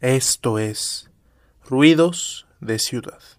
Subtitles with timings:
[0.00, 1.10] Esto es
[1.64, 3.35] Ruidos de Ciudad.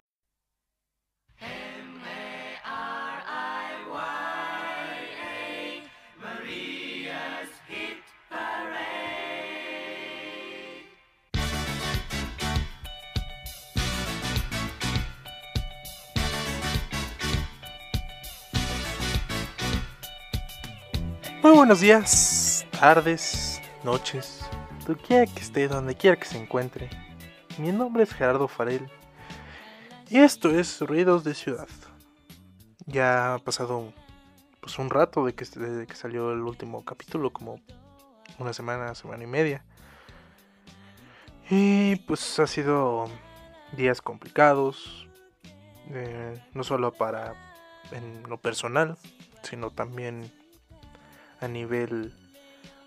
[21.47, 24.45] Muy buenos días, tardes, noches,
[24.85, 26.89] donde quiera que esté, donde quiera que se encuentre.
[27.57, 28.89] Mi nombre es Gerardo Farel
[30.09, 31.69] y esto es Ruidos de Ciudad.
[32.85, 33.93] Ya ha pasado
[34.59, 37.61] pues un rato de que, desde que salió el último capítulo, como
[38.39, 39.63] una semana, semana y media.
[41.49, 43.05] Y pues ha sido
[43.71, 45.07] días complicados,
[45.91, 47.35] eh, no solo para
[47.93, 48.97] en lo personal,
[49.43, 50.29] sino también
[51.39, 52.13] a nivel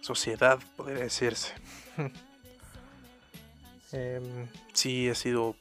[0.00, 1.52] sociedad, podría decirse.
[3.92, 5.56] eh, sí, ha sido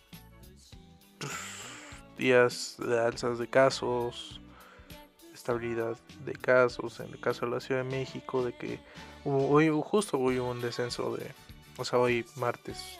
[2.18, 4.40] días de alzas de casos,
[5.34, 8.80] estabilidad de casos, en el caso de la Ciudad de México, de que
[9.24, 11.32] hoy justo hubo un descenso de,
[11.78, 13.00] o sea, hoy martes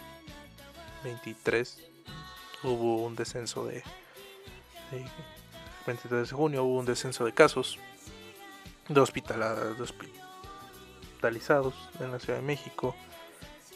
[1.04, 1.78] 23
[2.64, 3.76] hubo un descenso de,
[4.92, 5.06] de
[5.88, 7.80] 23 de junio hubo un descenso de casos
[8.90, 12.96] de, hospitalizados en la Ciudad de México.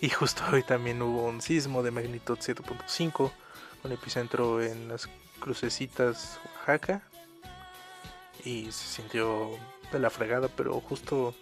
[0.01, 3.31] Y justo hoy también hubo un sismo de magnitud 7.5
[3.81, 7.01] con epicentro en las crucecitas Oaxaca.
[8.43, 9.51] Y se sintió
[9.91, 11.33] de la fregada, pero justo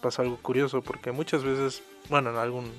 [0.00, 2.70] pasó algo curioso porque muchas veces, bueno, en algún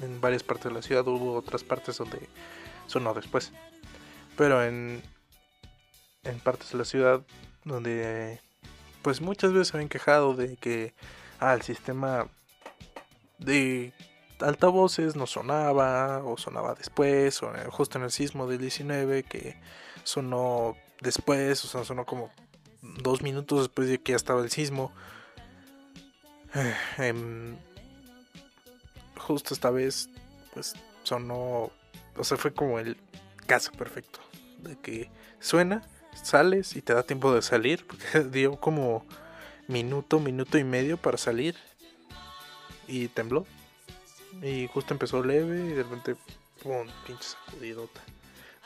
[0.00, 2.28] en varias partes de la ciudad hubo otras partes donde
[2.86, 3.52] sonó después.
[4.36, 5.02] Pero en
[6.24, 7.22] en partes de la ciudad
[7.64, 8.40] donde
[9.02, 10.94] pues muchas veces se habían quejado de que
[11.40, 12.28] ah, el sistema
[13.38, 13.92] de
[14.40, 19.56] altavoces no sonaba o sonaba después o justo en el sismo del 19 que
[20.04, 22.30] sonó después o sea sonó como
[22.82, 24.92] dos minutos después de que ya estaba el sismo.
[26.98, 27.54] Eh,
[29.18, 30.08] justo esta vez
[30.54, 31.70] pues sonó
[32.16, 32.96] o sea fue como el
[33.46, 34.20] caso perfecto
[34.62, 35.82] de que suena
[36.14, 39.06] sales y te da tiempo de salir, porque dio como
[39.66, 41.56] minuto, minuto y medio para salir
[42.86, 43.46] y tembló.
[44.42, 46.16] Y justo empezó leve y de repente,
[46.62, 48.00] pum, pinche sacudidota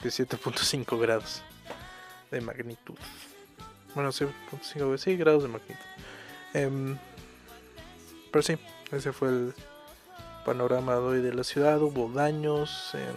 [0.02, 1.42] de 7.5 grados
[2.30, 2.96] de magnitud.
[3.94, 5.84] Bueno, 7.5 grados de magnitud.
[6.54, 6.98] Em,
[8.30, 8.56] pero sí,
[8.90, 9.54] ese fue el
[10.44, 11.80] panorama de hoy de la ciudad.
[11.80, 13.14] Hubo daños en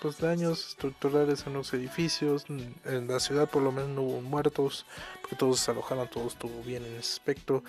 [0.00, 2.44] pues, daños estructurales en los edificios.
[2.84, 4.86] En la ciudad por lo menos no hubo muertos,
[5.20, 7.62] porque todos se alojaron, todo estuvo bien en ese aspecto.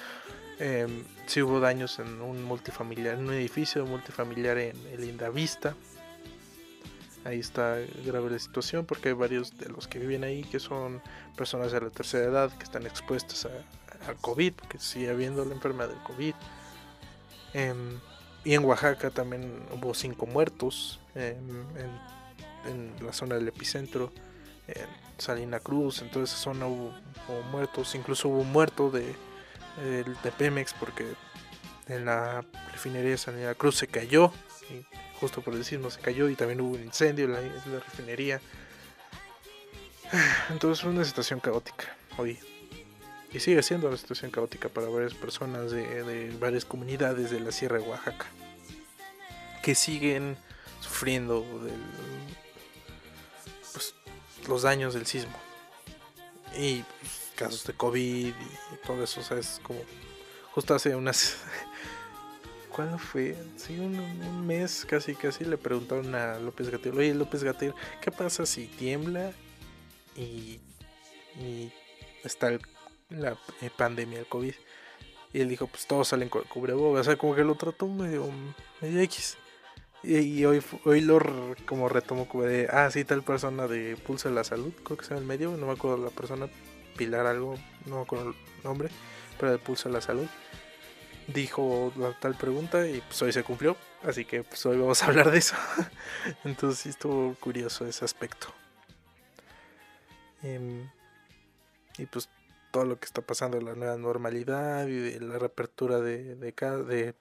[0.59, 0.88] Eh,
[1.27, 5.75] sí hubo daños en un multifamiliar, en un edificio multifamiliar en el Vista
[7.27, 11.01] Ahí está grave la situación porque hay varios de los que viven ahí que son
[11.35, 13.45] personas de la tercera edad que están expuestas
[14.07, 16.33] al COVID, porque sigue habiendo la enfermedad del COVID.
[17.53, 17.99] Em,
[18.45, 21.65] y en Oaxaca también hubo cinco muertos em,
[23.07, 24.12] la zona del epicentro,
[24.68, 24.88] en
[25.18, 26.94] Salina Cruz, en toda esa zona hubo,
[27.51, 29.16] muertos, incluso hubo un muerto de,
[29.78, 31.06] de, Pemex porque
[31.88, 34.31] en la refinería de Salina Cruz se cayó,
[34.69, 34.85] y
[35.19, 38.41] justo por decir no se cayó, y también hubo un incendio en la, refinería.
[40.50, 42.38] Entonces fue una situación caótica hoy.
[43.34, 47.51] Y sigue siendo una situación caótica para varias personas de, de varias comunidades de la
[47.51, 48.25] Sierra de Oaxaca.
[49.62, 50.38] Que siguen
[50.79, 51.74] sufriendo del,
[54.47, 55.37] los daños del sismo.
[56.57, 59.79] Y pues, casos de COVID y todo eso, o sea, es como
[60.51, 61.37] justo hace unas...
[62.75, 63.35] ¿Cuándo fue?
[63.55, 68.45] Sí, un, mes casi, casi le preguntaron a López Gatel, oye López Gatel, ¿qué pasa
[68.45, 69.31] si tiembla
[70.15, 70.59] y,
[71.39, 71.71] y
[72.23, 72.51] está
[73.09, 74.53] la eh, pandemia, el COVID?
[75.33, 78.29] Y él dijo, pues todos salen con cubrebocas, o sea, como que lo trató medio,
[78.79, 79.38] medio X.
[80.03, 81.19] Y, hoy, hoy lo
[81.65, 85.17] como retomo como de, ah, sí, tal persona de Pulsa la Salud, creo que sea
[85.17, 86.47] en el medio, no me acuerdo la persona,
[86.95, 87.55] Pilar algo,
[87.85, 88.89] no me acuerdo el nombre,
[89.39, 90.27] pero de Pulsa la Salud,
[91.27, 95.07] dijo la tal pregunta y pues hoy se cumplió, así que pues hoy vamos a
[95.07, 95.55] hablar de eso.
[96.43, 98.47] Entonces sí estuvo curioso ese aspecto.
[100.43, 100.89] Em,
[101.97, 102.29] y pues
[102.71, 107.15] todo lo que está pasando, la nueva normalidad la reapertura de, de, de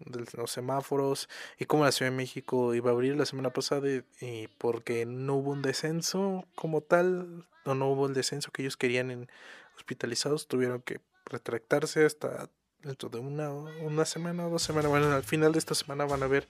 [0.00, 1.28] de los semáforos
[1.58, 3.88] y cómo la Ciudad de México iba a abrir la semana pasada
[4.20, 8.76] y, porque no hubo un descenso como tal, o no hubo el descenso que ellos
[8.76, 9.28] querían en
[9.76, 12.48] hospitalizados, tuvieron que retractarse hasta
[12.82, 14.90] dentro de una, una semana o dos semanas.
[14.90, 16.48] Bueno, al final de esta semana van a ver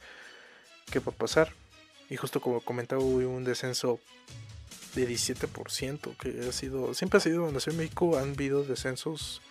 [0.90, 1.52] qué va a pasar.
[2.10, 4.00] Y justo como comentaba, hubo un descenso
[4.94, 8.64] de 17%, que ha sido, siempre ha sido en la Ciudad de México, han habido
[8.64, 9.42] descensos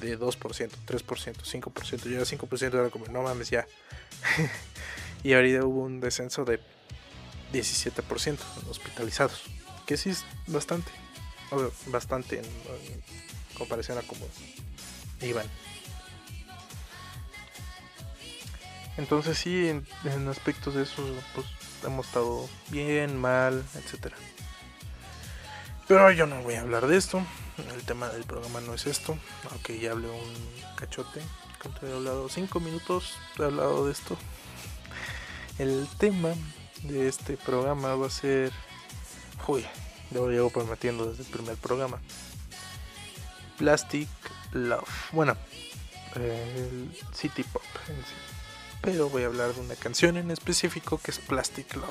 [0.00, 3.66] de 2%, 3%, 5%, ya 5% era como, no mames, ya.
[5.22, 6.60] y ahorita hubo un descenso de
[7.52, 8.38] 17%
[8.68, 9.42] hospitalizados,
[9.86, 10.90] que sí es bastante,
[11.86, 12.44] bastante en,
[13.54, 14.26] comparación a como
[15.20, 15.46] iban.
[18.96, 21.02] Entonces sí, en, en aspectos de eso,
[21.34, 21.46] pues
[21.84, 24.16] hemos estado bien, mal, etcétera.
[25.90, 27.20] Pero yo no voy a hablar de esto.
[27.74, 29.18] El tema del programa no es esto.
[29.50, 31.20] Aunque ya hablé un cachote.
[31.82, 33.18] He hablado 5 minutos.
[33.36, 34.16] He hablado de esto.
[35.58, 36.28] El tema
[36.84, 38.52] de este programa va a ser.
[39.48, 39.66] Uy,
[40.12, 41.98] lo llevo prometiendo desde el primer programa.
[43.58, 44.08] Plastic
[44.52, 45.10] Love.
[45.10, 45.36] Bueno,
[46.14, 48.14] el City Pop en sí.
[48.80, 51.90] Pero voy a hablar de una canción en específico que es Plastic Love.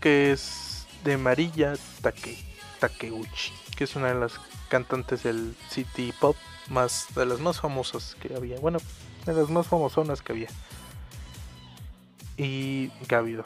[0.00, 0.69] Que es
[1.04, 2.38] de Marilla Take,
[2.78, 4.34] Takeuchi, que es una de las
[4.68, 6.36] cantantes del city pop
[6.68, 8.58] más de las más famosas que había.
[8.60, 8.78] Bueno,
[9.26, 10.48] de las más famosonas que había.
[12.36, 13.44] Y habido.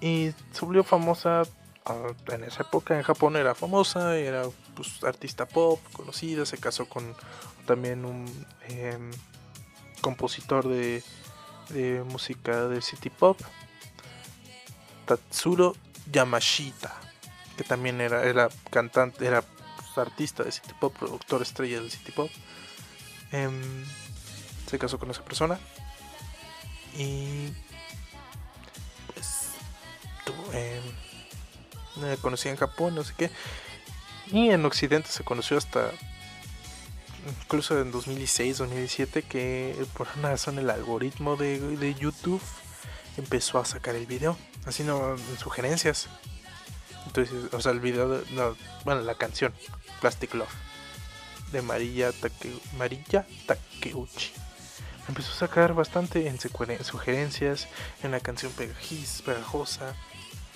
[0.00, 1.42] Y se volvió famosa
[1.84, 6.88] ah, en esa época en Japón era famosa, era pues, artista pop, conocida, se casó
[6.88, 7.14] con
[7.66, 8.26] también un
[8.68, 9.10] em,
[10.00, 11.02] compositor de,
[11.68, 13.38] de música de city pop,
[15.04, 15.76] Tatsuro
[16.10, 16.94] Yamashita,
[17.56, 22.12] que también era, era cantante, era pues, artista de City Pop, productor estrella del City
[22.12, 22.30] Pop.
[23.32, 23.84] Em,
[24.68, 25.58] se casó con esa persona
[26.96, 27.52] y
[29.12, 29.50] pues
[30.52, 30.80] eh,
[32.20, 33.30] conocí en Japón, no sé qué.
[34.30, 35.90] Y en Occidente se conoció hasta
[37.44, 42.42] incluso en 2016, 2017, que por una razón el algoritmo de, de YouTube
[43.16, 44.36] empezó a sacar el video,
[44.68, 46.08] así no sugerencias.
[47.06, 49.54] Entonces, o sea, el video, no, bueno, la canción
[50.00, 50.48] Plastic Love
[51.52, 54.32] de Marilla, Take, Marilla Takeuchi.
[55.08, 57.66] Empezó a sacar bastante en sugerencias,
[58.02, 59.94] en la canción pegajis, pegajosa,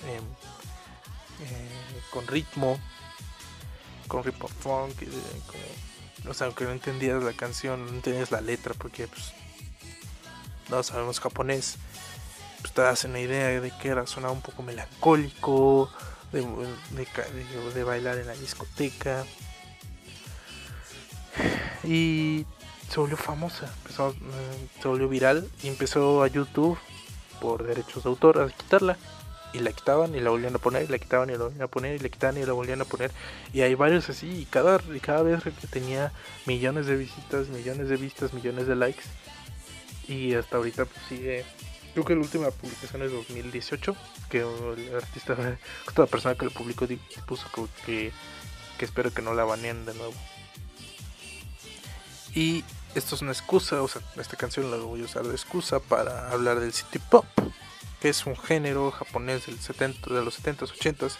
[0.03, 0.23] em,
[1.41, 2.79] eh, con ritmo,
[4.07, 4.93] con ritmo funk,
[6.29, 9.33] o sea, aunque no entendías la canción, no entendías la letra, porque pues,
[10.69, 11.77] no sabemos japonés
[12.63, 15.89] pues te das una idea de que era, sonaba un poco melancólico,
[16.31, 19.25] de, bailar en la discoteca.
[21.83, 22.45] Y
[22.89, 26.79] se volvió famosa, empezó, eh, se volvió viral y empezó a YouTube
[27.41, 28.97] por derechos de autor a quitarla.
[29.51, 31.67] Y la quitaban y la volvían a poner, y la quitaban y la volvían a
[31.67, 33.11] poner, y la quitaban y la volvían a poner.
[33.51, 36.13] Y hay varios así, y cada, y cada vez que tenía
[36.45, 39.03] millones de visitas, millones de vistas, millones de likes.
[40.07, 41.45] Y hasta ahorita pues, sigue
[41.93, 43.95] Creo que la última publicación es 2018,
[44.29, 45.35] que el artista,
[45.95, 46.87] la persona que lo publicó
[47.27, 47.47] puso
[47.85, 48.11] que,
[48.77, 50.13] que espero que no la baneen de nuevo.
[52.33, 52.63] Y
[52.95, 56.31] esto es una excusa, o sea, esta canción la voy a usar de excusa para
[56.31, 57.25] hablar del city pop,
[58.01, 61.13] que es un género japonés del 70, de los 70s, 80s,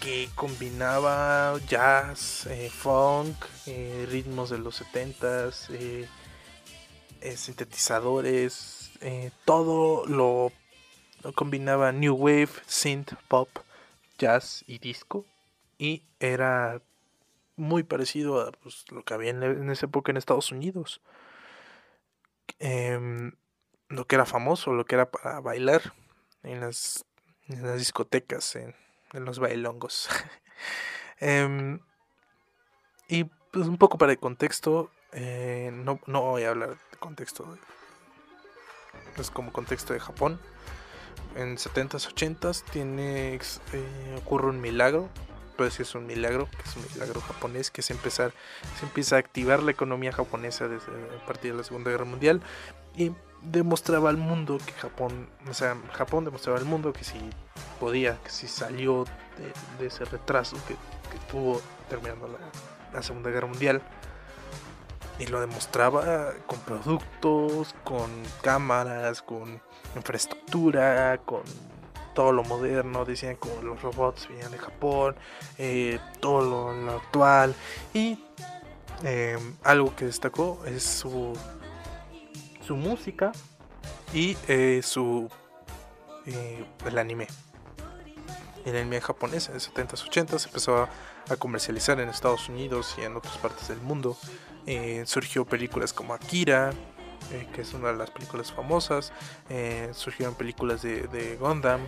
[0.00, 6.08] que combinaba jazz, eh, funk, eh, ritmos de los 70s, eh,
[7.36, 10.52] sintetizadores, eh, todo lo,
[11.34, 13.48] combinaba New Wave, Synth, Pop,
[14.18, 15.24] Jazz y Disco.
[15.78, 16.80] Y era
[17.56, 21.00] muy parecido a pues, lo que había en, esa época en Estados Unidos.
[22.58, 23.32] Em,
[23.88, 25.94] lo que era famoso, lo que era para bailar
[26.42, 27.04] en las,
[27.48, 28.74] las discotecas, en,
[29.12, 30.08] los bailongos.
[31.18, 31.80] Em,
[33.08, 37.56] y pues un poco para el contexto, eh, no, no voy a hablar de contexto
[39.22, 40.38] es como contexto de Japón.
[41.36, 43.40] En 70s, 80s tiene, eh,
[44.16, 45.08] ocurre un milagro,
[45.56, 48.32] puede decir es un milagro, que es un milagro japonés, que es empezar,
[48.78, 52.42] se empieza a activar la economía japonesa desde a partir de la Segunda Guerra Mundial
[52.94, 57.18] y demostraba al mundo que Japón, o sea, Japón demostraba al mundo que si
[57.78, 59.04] podía, que si salió
[59.78, 60.76] de, ese retraso que,
[61.30, 62.38] tuvo terminando
[62.92, 63.82] la Segunda Guerra Mundial,
[65.18, 68.10] y lo demostraba con productos, con
[68.42, 69.60] cámaras, con
[69.94, 71.42] infraestructura, con
[72.14, 73.04] todo lo moderno.
[73.04, 75.16] Decían como los robots venían de Japón,
[75.58, 77.54] eh, todo lo, actual.
[77.94, 78.18] Y
[79.02, 81.34] Em, algo que destacó es su,
[82.66, 83.32] su música
[84.14, 85.28] y eh, su
[86.24, 87.26] eh, el anime.
[88.64, 90.88] El anime japonés en los 70s, 80s empezó
[91.28, 94.16] a comercializar en Estados Unidos y en otras partes del mundo.
[94.66, 96.72] Eh, surgió películas como Akira,
[97.54, 99.12] que es una de las películas famosas.
[99.92, 101.80] surgieron películas de, de Gundam,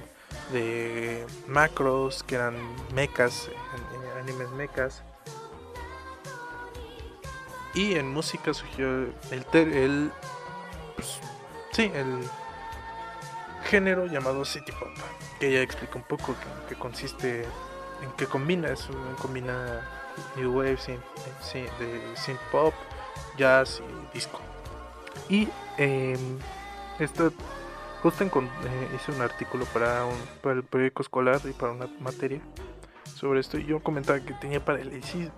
[0.52, 2.56] de Macros, que eran
[2.94, 3.49] mechas,
[4.20, 5.02] animes mechas.
[7.75, 10.11] Y en música surgió el, el
[10.97, 11.20] pues,
[11.73, 12.18] sí, el
[13.64, 14.88] género llamado City Pop,
[15.38, 17.42] que ya explica un poco en qué consiste,
[18.02, 18.88] en qué combina, es
[19.20, 19.98] combina
[20.37, 22.75] New Wave, de synth pop,
[23.37, 24.41] jazz y disco.
[25.29, 26.17] Y eh,
[26.99, 27.33] esto
[28.03, 28.29] justo eh,
[28.95, 32.41] hice un artículo para, un, para el periódico escolar y para una materia
[33.19, 34.65] sobre esto y yo comentaba que tenía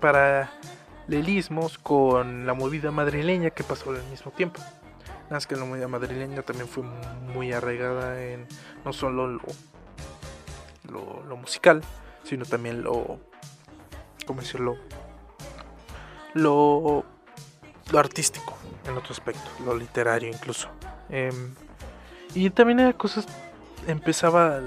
[0.00, 4.60] paralelismos con la movida madrileña que pasó al mismo tiempo.
[5.24, 6.82] Nada más que la movida madrileña también fue
[7.32, 8.46] muy arraigada en
[8.84, 9.40] no solo lo,
[11.26, 11.82] lo, musical,
[12.24, 13.18] sino también lo,
[14.30, 14.76] ¿cómo decirlo?
[16.34, 17.04] Lo,
[17.90, 18.56] lo artístico
[18.86, 20.68] en otro aspecto, lo literario incluso.
[21.08, 21.52] Em,
[22.32, 23.26] y también era cosas
[23.88, 24.60] empezaba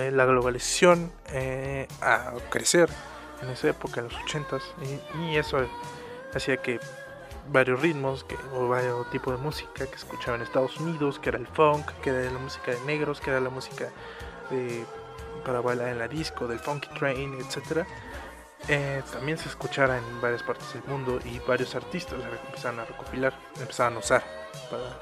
[0.00, 2.90] eh, la globalización eh, a crecer
[3.40, 4.62] en esa época, en los 80s,
[5.30, 5.58] y, eso
[6.34, 6.80] hacía que
[7.52, 11.38] varios ritmos que, o varios tipos de música que escuchaba en Estados Unidos, que era
[11.38, 13.90] el funk, que era la música de negros, que era la música
[15.44, 17.86] para bailar en la disco, del funky train, etc.
[18.66, 23.32] Eh, también se escuchara en varias partes del mundo y varios artistas empezaron a recopilar,
[23.60, 24.24] empezaron a usar
[24.70, 25.00] para,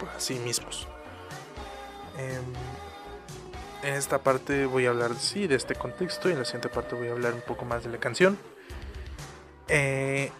[0.00, 0.88] para sí mismos.
[2.18, 2.42] Em,
[3.82, 6.94] en esta parte voy a hablar sí de este contexto y en la siguiente parte
[6.94, 8.38] voy a hablar un poco más de la canción.
[9.68, 10.30] Eh,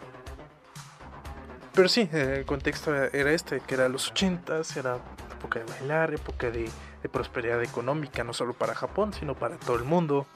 [1.73, 4.99] pero sí, el contexto era este, que era los 80s, era
[5.33, 6.69] época de bailar, época de,
[7.11, 10.27] prosperidad económica, no solo para Japón, sino para todo el mundo.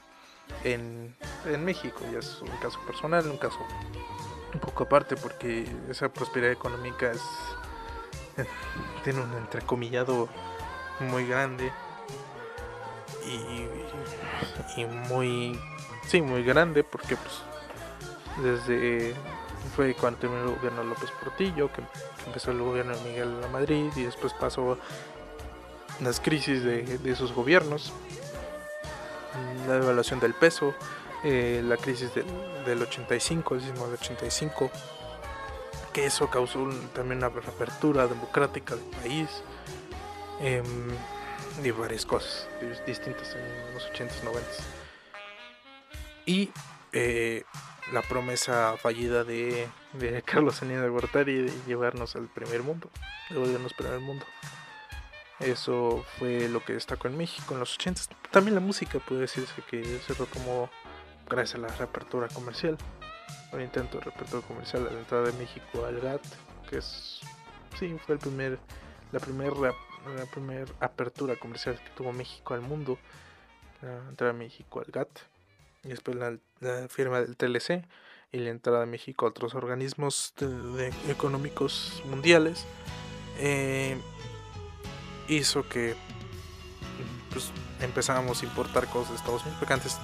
[0.63, 3.59] En, en México, ya es un caso personal, un caso
[4.53, 7.21] un poco aparte, porque esa prosperidad económica es,
[9.03, 10.29] tiene un entrecomillado
[10.99, 11.71] muy grande
[14.77, 15.59] y, muy
[16.07, 17.41] sí muy grande porque pues
[18.43, 19.15] desde
[19.75, 21.81] fue cuando terminó el gobierno López Portillo que,
[22.25, 24.77] empezó el gobierno de Miguel de Madrid y después pasó
[26.01, 27.93] las crisis de, de esos gobiernos
[29.67, 30.73] la devaluación del peso
[31.23, 32.25] eh, la crisis del,
[32.65, 34.71] del 85 el sismo del 85
[35.95, 39.29] que eso causó también una reapertura democrática del país
[40.41, 40.61] eh,
[41.63, 42.49] y varias cosas
[42.85, 44.63] distintas en los 80s, 90s.
[46.25, 46.51] Y
[46.91, 47.43] eh,
[47.93, 49.69] la promesa fallida de,
[50.25, 52.89] Carlos Salinas de Gortari de llevarnos al primer mundo,
[53.29, 54.25] de volvernos primer mundo.
[55.39, 58.09] Eso fue lo que destacó en México en los 80s.
[58.31, 60.69] También la música puede decirse que se retomó
[61.29, 62.77] gracias a la reapertura comercial.
[63.51, 66.25] Un intento de reapertura comercial a la entrada de México al GATT,
[66.69, 67.21] que es,
[67.77, 68.59] sí, fue el primer,
[69.11, 69.73] la primera
[70.13, 72.97] la apertura comercial que tuvo México al mundo,
[73.81, 75.19] la entrada de México al GATT,
[75.83, 76.37] y después la,
[76.89, 77.85] firma del TLC
[78.31, 80.33] y la entrada de México a otros organismos
[81.07, 82.65] económicos mundiales,
[83.37, 83.97] eh,
[85.27, 85.95] hizo que
[87.31, 87.51] pues,
[87.81, 89.97] empezáramos a importar cosas de Estados Unidos, porque antes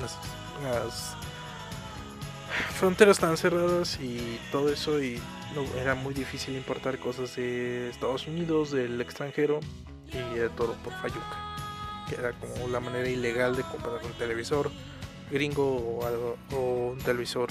[0.00, 1.16] las
[2.78, 5.20] fronteras estaban cerradas y todo eso y
[5.76, 9.60] era muy difícil importar cosas de Estados Unidos, del extranjero
[10.12, 11.56] y de todo por Fayuca,
[12.08, 14.70] que era como la manera ilegal de comprar un televisor
[15.30, 17.48] gringo o, algo, o un televisor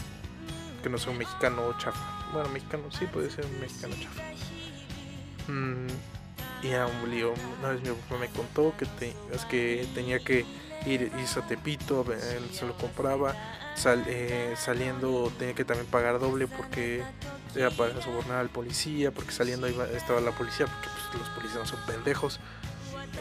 [0.81, 2.29] que no sea un mexicano chafa.
[2.33, 4.23] Bueno, mexicano sí puede ser un mexicano chafa.
[5.47, 5.87] Mm,
[6.63, 7.33] y era un lío.
[7.59, 8.87] Una vez mi papá me contó que,
[9.31, 10.45] es que tenía que
[10.85, 13.35] ir, irse a Tepito, él se lo compraba
[14.07, 17.03] eh, saliendo tenía que también pagar doble porque
[17.55, 21.59] era para sobornar al policía, porque saliendo iba, estaba la policía, porque pues, los policías
[21.59, 22.39] no son pendejos,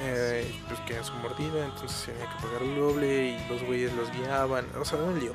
[0.01, 4.67] eh, pues querían su mordida, entonces tenía que pagar doble y los güeyes los guiaban,
[4.79, 5.33] o sea, un lío.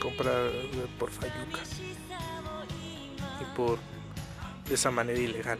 [0.00, 0.50] Comprar
[0.98, 1.60] por Fayuca
[3.40, 3.78] y por
[4.68, 5.58] de esa manera ilegal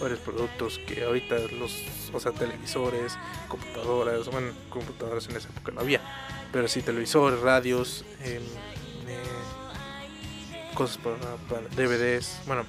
[0.00, 5.80] varios productos que ahorita los, o sea, televisores, computadoras, bueno, computadoras en esa época no
[5.80, 6.00] había,
[6.52, 8.42] pero sí televisores, radios, em,
[9.06, 9.22] eh,
[10.74, 12.64] cosas para, DVDs, bueno,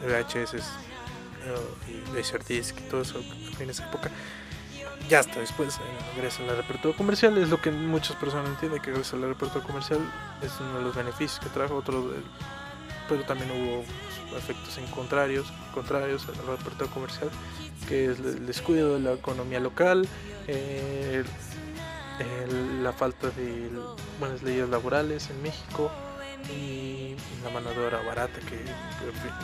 [0.00, 3.20] VHS, uh, y Laserdisc y todo eso
[3.58, 4.10] en esa época.
[5.08, 5.80] ya hasta después
[6.14, 7.38] regresa a la repertura comercial.
[7.38, 10.00] Es lo que muchas personas entienden que regresa a la repertura comercial.
[10.42, 11.76] Es uno de los beneficios que trajo.
[11.76, 12.12] Otro
[13.08, 13.84] pero también hubo
[14.36, 17.30] efectos en contrarios, contrarios a la repertura comercial,
[17.88, 20.08] que es el descuido de la economía local,
[22.82, 23.70] la falta de
[24.18, 25.90] buenas leyes laborales en México
[26.50, 28.58] y la mano de obra barata que,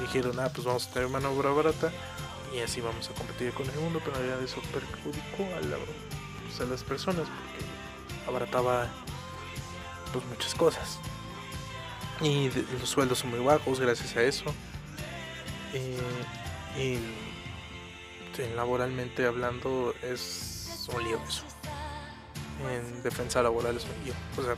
[0.01, 1.93] dijeron, ah, pues vamos a tener mano de obra barata
[2.55, 6.85] y así vamos a competir con el mundo, pero en eso perjudicó a, pues, las
[6.85, 8.89] personas porque abarataba
[10.13, 10.99] pues muchas cosas.
[12.21, 12.49] Y
[12.79, 14.55] los sueldos son muy bajos gracias a eso
[15.75, 16.99] y,
[18.57, 21.45] laboralmente hablando es un lío eso
[22.69, 24.57] en defensa laboral es un lío o sea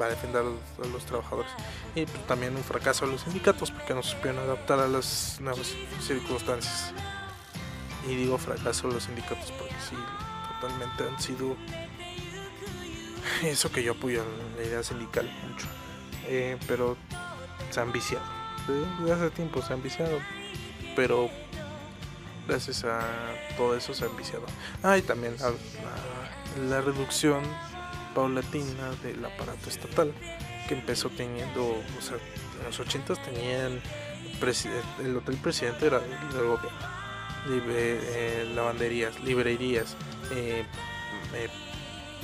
[0.00, 1.50] va a defender a los trabajadores.
[1.94, 5.74] Y pues, también un fracaso a los sindicatos porque no supieron adaptar a las nuevas
[6.00, 6.92] circunstancias.
[8.08, 9.96] Y digo fracaso a los sindicatos porque sí
[10.60, 11.56] totalmente han sido
[13.42, 14.24] eso que yo apoyo
[14.56, 15.66] la idea sindical mucho.
[16.26, 16.96] Eh, pero
[17.70, 18.37] se han viciado
[18.72, 20.18] desde hace tiempo se han viciado
[20.96, 21.30] pero
[22.46, 23.00] gracias a
[23.56, 24.46] todo eso se han viciado
[24.82, 25.34] ah y también
[26.68, 27.42] la reducción
[28.14, 30.12] paulatina del aparato estatal
[30.68, 32.18] que empezó teniendo, o sea,
[32.58, 33.80] en los 80 tenían
[35.02, 36.78] el hotel presidente era del gobierno,
[37.48, 39.96] eh, lavanderías, librerías,
[40.30, 40.64] eh,
[41.34, 41.48] eh,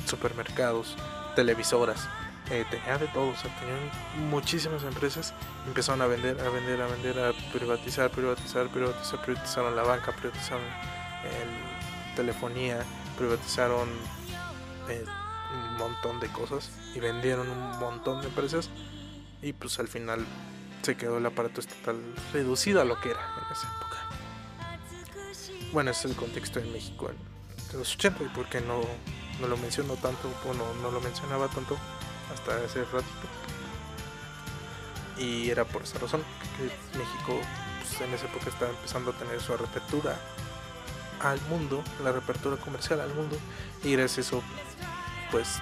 [0.05, 0.95] supermercados,
[1.35, 2.07] televisoras,
[2.45, 5.33] tenían de todo, o sea, tenían muchísimas empresas,
[5.67, 10.63] empezaron a vender, a vender, a vender, a privatizar, privatizar, privatizar, privatizaron la banca, privatizaron
[11.23, 12.83] el, telefonía,
[13.17, 18.69] privatizaron un montón de cosas y vendieron un montón de empresas
[19.41, 20.25] y pues al final
[20.81, 21.97] se quedó el aparato estatal
[22.33, 23.97] reducido a lo que era en esa época.
[25.73, 28.81] Bueno, ese es el contexto de México en los 80 y porque no,
[29.41, 31.77] no lo menciono tanto, bueno, no lo mencionaba tanto
[32.33, 33.44] hasta hace ratito.
[35.17, 36.23] Y era por esa razón
[36.57, 36.63] que
[36.97, 37.39] México
[37.79, 40.19] pues, en esa época estaba empezando a tener su reapertura
[41.21, 43.37] al mundo, la reapertura comercial al mundo,
[43.83, 44.43] y gracias a eso
[45.31, 45.61] pues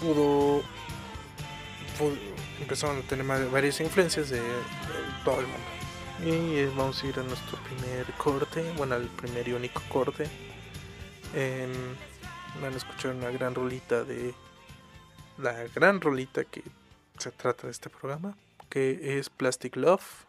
[0.00, 0.62] pudo,
[2.60, 4.40] empezaron a tener varias influencias de,
[5.24, 5.66] todo el mundo.
[6.24, 10.26] Y eh, vamos a ir a nuestro primer corte, bueno, al primer y único corte.
[11.34, 11.68] Eh,
[12.60, 14.34] van a escuchar una gran rolita de
[15.40, 16.62] la gran rolita que
[17.18, 18.36] se trata de este programa,
[18.68, 20.26] que es Plastic Love.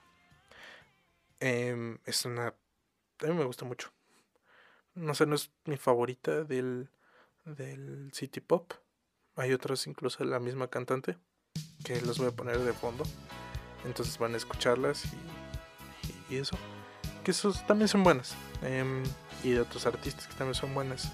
[1.39, 2.47] Em, es una...
[2.47, 3.91] A mí me gusta mucho.
[4.93, 6.89] No sé, no es mi favorita del,
[7.45, 8.73] del City Pop.
[9.35, 11.17] Hay otras incluso la misma cantante
[11.83, 13.03] que las voy a poner de fondo.
[13.85, 15.05] Entonces van a escucharlas
[16.29, 16.57] y, y, eso.
[17.23, 18.35] Que esos también son buenas.
[18.61, 19.03] Em,
[19.43, 21.11] y de otros artistas que también son buenas.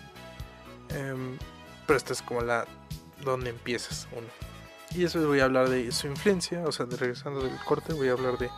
[0.90, 1.38] Em,
[1.86, 2.68] pero esta es como la
[3.24, 4.28] donde empiezas uno.
[4.96, 6.64] Y eso voy a hablar de su influencia.
[6.66, 8.50] O sea, regresando del corte, voy a hablar de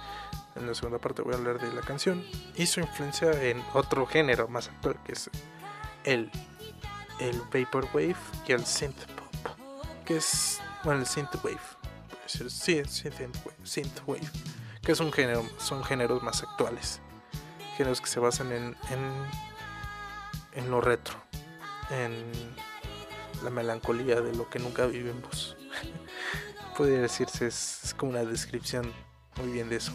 [0.56, 2.24] en la segunda parte voy a hablar de la canción
[2.56, 5.30] y su influencia en otro género más actual que es
[6.04, 6.30] el,
[7.20, 8.16] el Vaporwave
[8.48, 9.56] y el Synth Pop.
[10.06, 11.60] Que es, bueno, el Synthwave.
[12.10, 12.82] Puede sí,
[13.64, 14.22] Synthwave,
[14.82, 17.00] Que es un género, son géneros más actuales.
[17.78, 21.16] Géneros que se basan en, en, en lo retro.
[21.90, 22.32] En
[23.44, 25.58] la melancolía de lo que nunca vivimos.
[26.78, 28.92] Podría decirse, es como una descripción
[29.38, 29.94] muy bien de eso.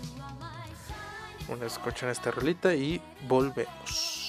[1.48, 4.24] Una escuchan esta rolita y volvemos.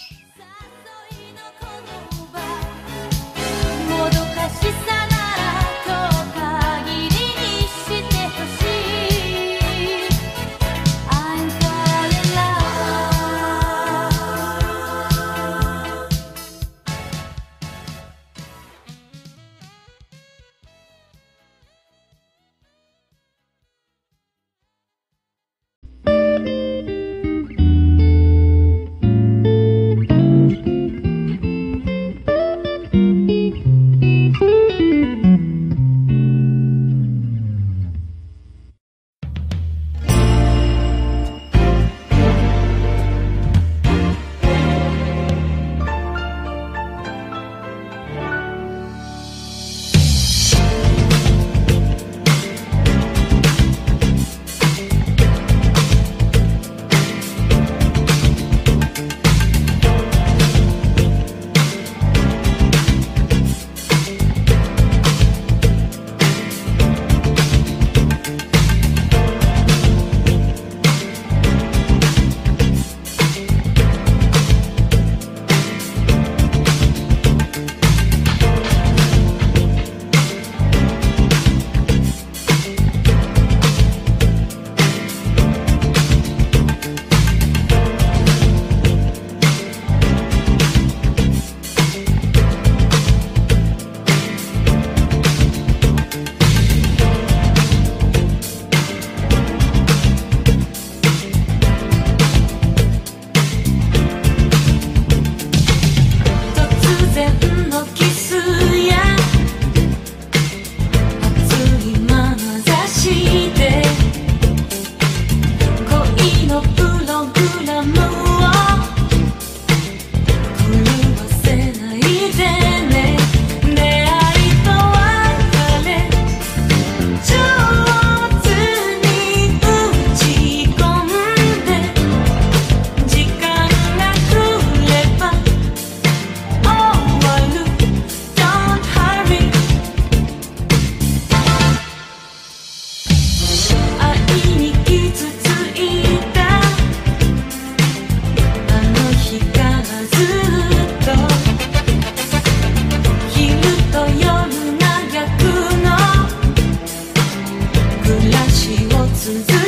[158.06, 159.65] 不了起，我自责。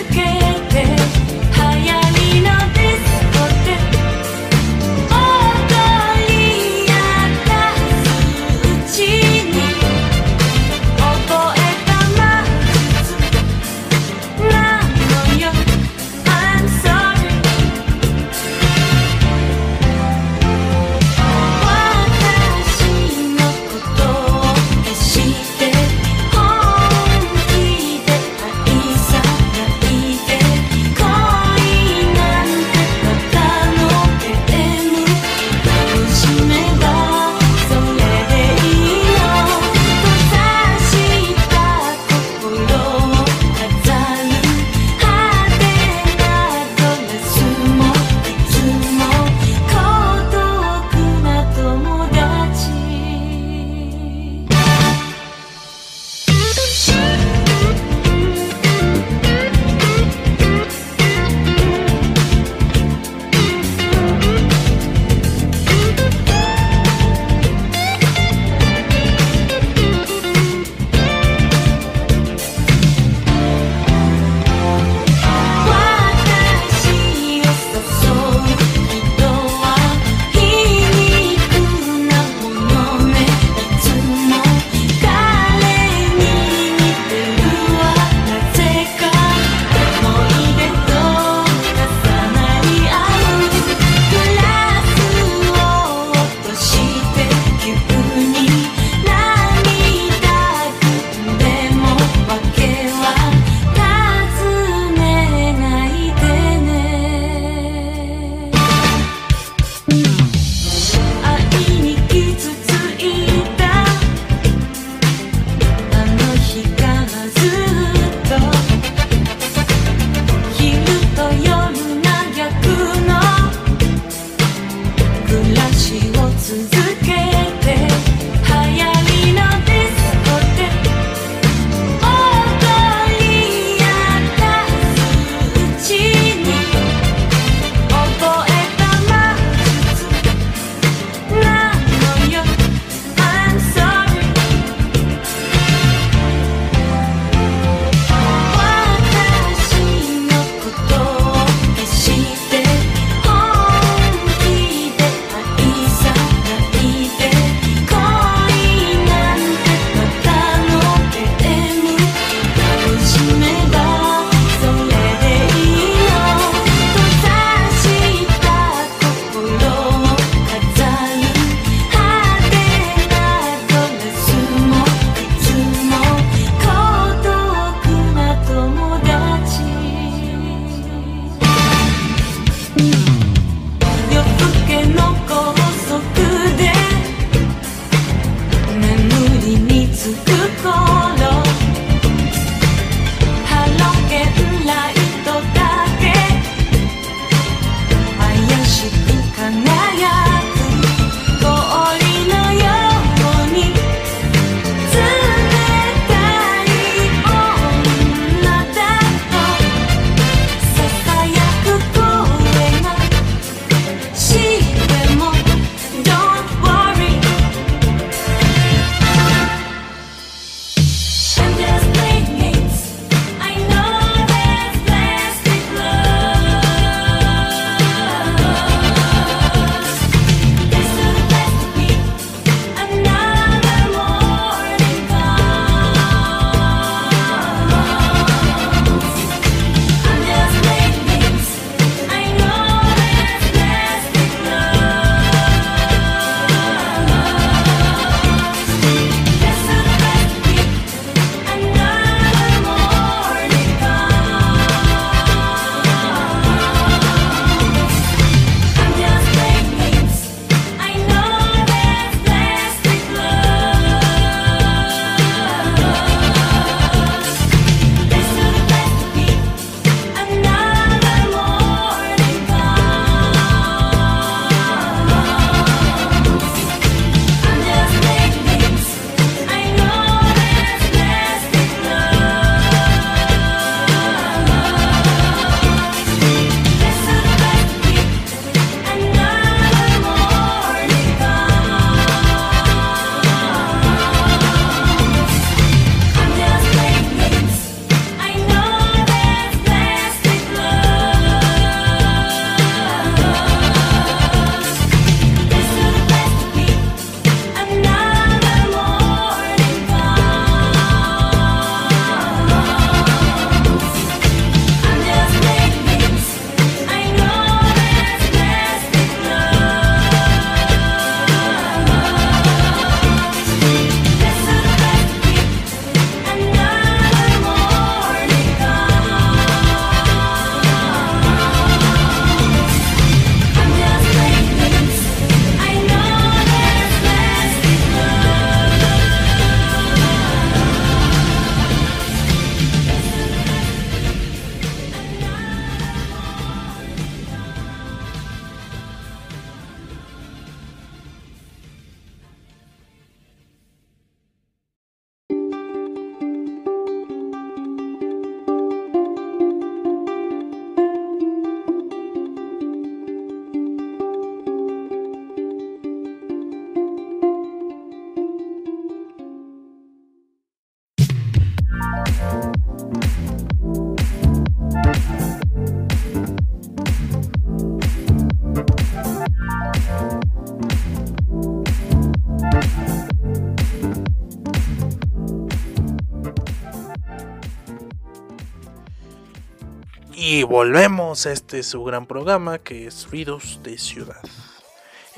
[390.47, 394.21] Volvemos a este su gran programa que es Ruidos de Ciudad.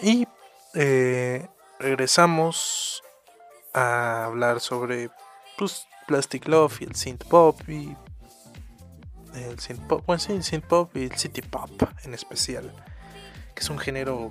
[0.02, 0.28] Y
[0.74, 1.48] eh,
[1.80, 3.04] regresamos
[3.74, 5.12] a hablar sobre
[5.58, 7.96] pues, Plastic Love y el synth pop y
[9.36, 11.70] el synth pop, bueno sí, el synth pop y el city pop
[12.04, 12.74] en especial,
[13.54, 14.30] que es un género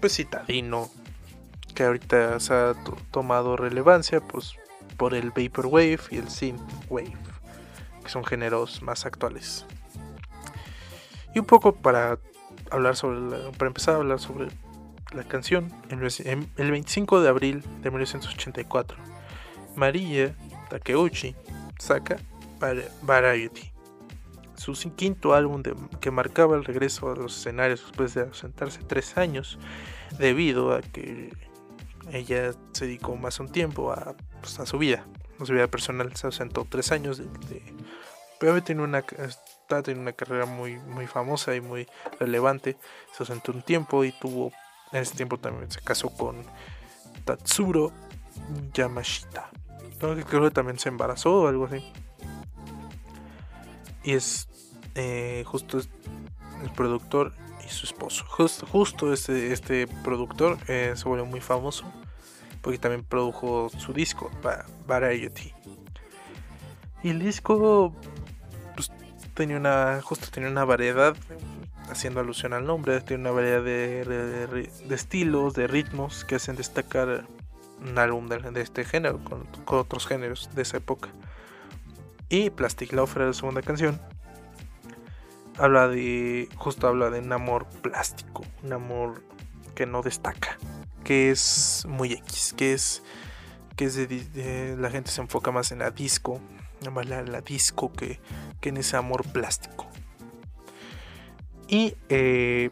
[0.00, 0.90] pues citadino
[1.74, 2.74] que ahorita se ha
[3.10, 4.56] tomado relevancia pues
[4.98, 7.16] por el vaporwave y el synthwave,
[8.04, 9.64] que son géneros más actuales.
[11.34, 12.18] Y un poco para
[12.70, 14.48] hablar sobre para empezar a hablar sobre
[15.14, 18.96] la canción, el 25 de abril de 1984,
[19.76, 20.34] María
[20.70, 21.34] Takeuchi
[21.78, 22.16] saca
[23.02, 23.72] Variety,
[24.56, 25.62] su quinto álbum
[26.00, 29.58] que marcaba el regreso a los escenarios después de ausentarse tres años,
[30.18, 31.32] debido a que
[32.12, 35.04] ella se dedicó más un tiempo a, pues, a su vida,
[35.40, 37.26] a su vida personal, se ausentó tres años de,
[38.38, 39.04] pero tiene una
[39.72, 41.86] está teniendo una carrera muy muy famosa y muy
[42.18, 42.76] relevante.
[43.12, 44.52] Se ausentó un tiempo y tuvo
[44.92, 46.44] en ese tiempo también se casó con
[47.24, 47.92] Tatsuro
[48.74, 49.50] Yamashita.
[49.98, 51.82] Creo que también se embarazó o algo así.
[54.04, 54.48] Y es
[54.94, 57.32] eh, justo el productor
[57.64, 58.24] y su esposo.
[58.28, 61.84] Justo, justo este, este productor eh, se volvió muy famoso
[62.60, 64.30] porque también produjo su disco
[64.86, 65.52] Variety.
[67.02, 67.94] Y el disco
[68.74, 68.90] pues,
[69.34, 71.16] tenía una justo tenía una variedad
[71.90, 77.24] haciendo alusión al nombre tiene una variedad de, estilos de ritmos que hacen destacar
[77.80, 81.08] un álbum de, este género con, otros géneros de esa época.
[82.28, 84.00] Y Plastic Love era la segunda canción
[85.58, 89.22] habla de justo habla de un amor plástico un amor
[89.74, 90.56] que no destaca
[91.04, 93.02] que es muy X que es
[93.76, 96.40] que es de, la gente se enfoca más en la disco
[96.90, 98.20] más la, la disco que,
[98.60, 99.88] que en ese amor plástico
[101.72, 102.68] y eh,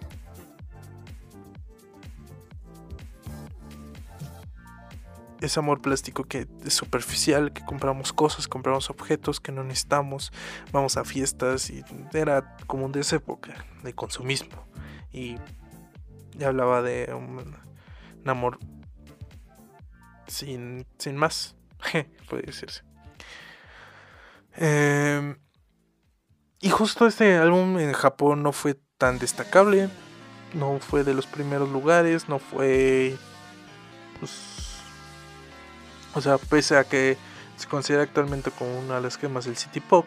[5.41, 10.35] ese amor plástico que es superficial, que compramos cosas, compramos objetos que no necesitamos,
[10.71, 14.67] vamos a fiestas y era común de esa época, de consumismo.
[15.11, 15.37] Y
[16.37, 17.57] ya hablaba de un,
[18.27, 18.59] amor
[20.27, 21.57] sin, sin más,
[22.29, 22.90] puede decirse.
[24.57, 25.37] Em,
[26.61, 29.89] y justo este álbum en Japón no fue tan destacable,
[30.55, 33.17] no fue de los primeros lugares, no fue
[34.19, 34.33] pues,
[36.15, 37.17] o sea, pese a que
[37.57, 40.07] se considera actualmente como una de las gemas del City Pop,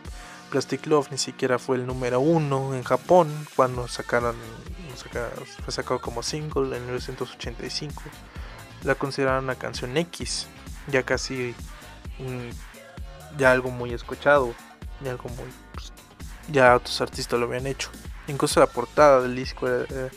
[0.51, 4.35] Plastic Love ni siquiera fue el número uno en Japón cuando sacaron,
[5.63, 8.03] fue sacado como single en 1985.
[8.83, 10.47] La consideraron una canción X,
[10.91, 11.55] ya casi
[13.37, 14.53] ya algo muy escuchado,
[15.01, 15.91] ya algo muy pues,
[16.49, 17.89] ya otros artistas lo habían hecho.
[18.27, 20.09] Incluso la portada del disco era,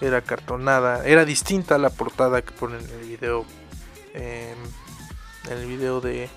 [0.00, 3.44] era, cartonada, era distinta a la portada que ponen en el video.
[4.14, 4.54] Eh,
[5.46, 6.28] en el video de,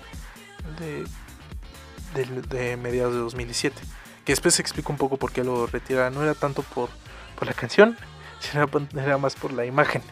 [0.78, 3.80] de, de, mediados de 2017.
[4.24, 6.10] Que después se explica un poco por qué lo retira.
[6.10, 6.90] No era tanto por,
[7.38, 7.96] por la canción,
[8.40, 10.02] sino era más por la imagen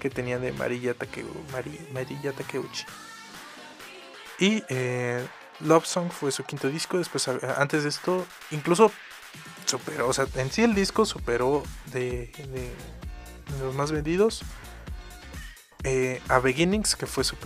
[0.00, 2.84] que tenía de Marilla, Takeuchi.
[4.38, 5.26] Y eh,
[5.64, 6.98] Love Song fue su quinto disco.
[6.98, 8.92] Después, antes de esto, incluso
[9.66, 12.70] superó, o sea, en sí el disco superó de, de,
[13.60, 14.42] los más vendidos
[15.82, 17.36] eh, a Beginnings, que fue su,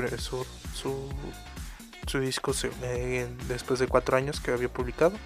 [0.75, 2.53] su, disco
[2.83, 5.17] eh, después de cuatro años que había publicado.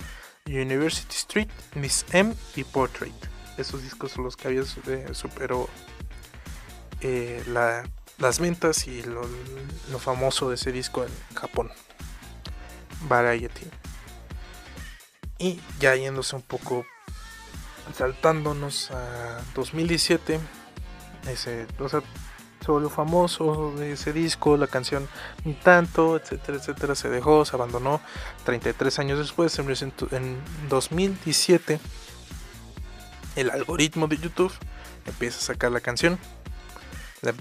[0.47, 3.15] University Street, Miss M y Portrait.
[3.57, 5.69] Esos discos son los que había eh, superó
[7.01, 7.43] eh,
[8.19, 9.23] las ventas y lo,
[9.99, 11.71] famoso de ese disco en Japón.
[13.09, 13.67] Variety.
[15.38, 16.85] Y ya yéndose un poco
[17.97, 20.41] saltándonos a 2017.
[21.29, 22.03] Ese, o sea,
[22.65, 25.09] se volvió famoso ese disco, la canción
[25.45, 28.01] ni tanto, etcétera, etcétera, se dejó, se abandonó
[28.45, 31.81] 33 años después, en 2017,
[33.37, 34.53] el algoritmo de YouTube
[35.07, 36.19] empieza a sacar la canción.
[37.23, 37.33] La,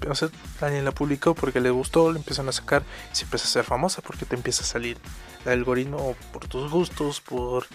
[0.60, 3.64] alguien la publicó porque le gustó, le empiezan a sacar y se empieza a ser
[3.64, 4.96] famosa porque te empieza a salir
[5.44, 7.66] el algoritmo por tus gustos, por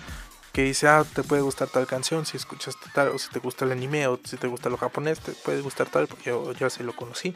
[0.54, 3.66] que dice, ah, te puede gustar tal canción si escuchas tal, o si te gusta
[3.66, 6.68] el anime, o si te gusta lo japonés, te puede gustar tal, porque yo, ya
[6.68, 7.36] así lo conocí.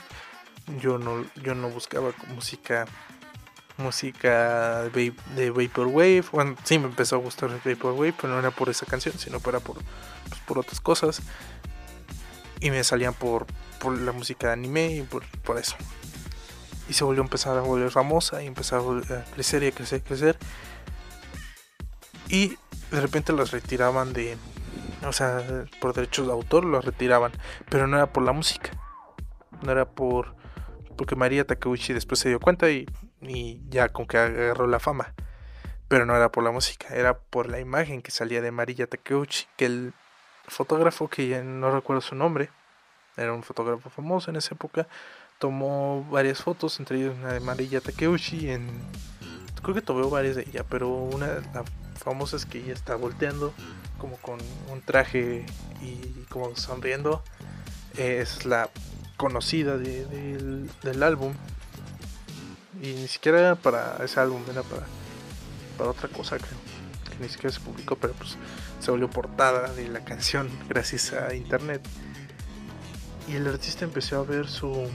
[0.80, 2.88] Yo no, yo no buscaba música
[3.78, 6.24] música de Vaporwave.
[6.32, 9.40] Bueno, sí me empezó a gustar el Vaporwave, pero no era por esa canción, sino
[9.40, 9.76] para por,
[10.30, 11.22] pues, por otras cosas.
[12.62, 13.47] Y me salían por,
[13.80, 15.76] por la música de anime y por, por eso.
[16.88, 20.00] Y se volvió a empezar a volver famosa y empezó a, crecer y a crecer
[20.00, 20.38] y crecer.
[22.30, 22.58] Y
[22.91, 24.38] de repente las retiraban de,
[25.06, 27.32] o sea, por derechos de autor las retiraban,
[27.69, 28.71] pero no era por la música,
[29.62, 30.36] no era por,
[30.97, 32.86] porque María Takeuchi después se dio cuenta y,
[33.21, 35.13] y ya con que agarró la fama,
[35.88, 39.47] pero no era por la música, era por la imagen que salía de María Takeuchi,
[39.58, 39.93] que el
[40.52, 42.50] fotógrafo que ya no recuerdo su nombre,
[43.16, 44.88] era un fotógrafo famoso en esa época,
[45.40, 48.70] tomó varias fotos, entre ellas una de María Takeuchi en
[49.62, 51.66] creo que tomó varias de ella, pero una de las
[52.04, 53.54] famosas que ella está volteando
[53.98, 55.46] como con un traje
[55.82, 57.24] y como sonriendo
[57.98, 58.70] es la
[59.18, 60.70] conocida del,
[61.04, 61.34] álbum.
[62.82, 64.88] Y ni siquiera era para ese álbum era para,
[65.78, 66.58] para otra cosa creo
[67.10, 68.38] que ni siquiera se publicó pero pues
[68.82, 71.82] se volvió portada de la canción gracias a internet.
[73.28, 74.89] Y el artista empezó a ver su,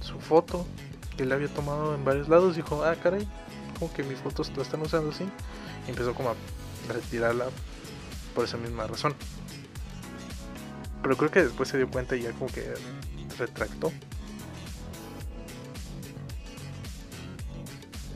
[0.00, 0.66] su foto
[1.16, 2.54] que él había tomado en varios lados.
[2.54, 3.26] Dijo ah caray
[3.78, 5.24] como que mis fotos la están usando así
[5.86, 6.34] y empezó como a
[6.92, 7.46] retirarla
[8.34, 9.14] por esa misma razón.
[11.02, 12.74] Pero creo que después se dio cuenta y ya como que
[13.38, 13.90] retractó.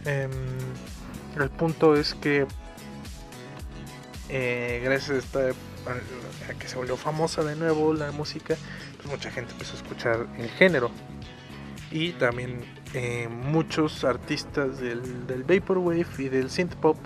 [0.05, 0.31] Em,
[1.41, 2.47] el punto es que
[4.35, 8.57] eh, gracias a esta que se volvió famosa de nuevo la música
[8.97, 10.91] pues mucha gente empezó a escuchar el género
[11.91, 12.65] y también
[12.95, 16.97] eh, muchos artistas del, Vaporwave y del synth pop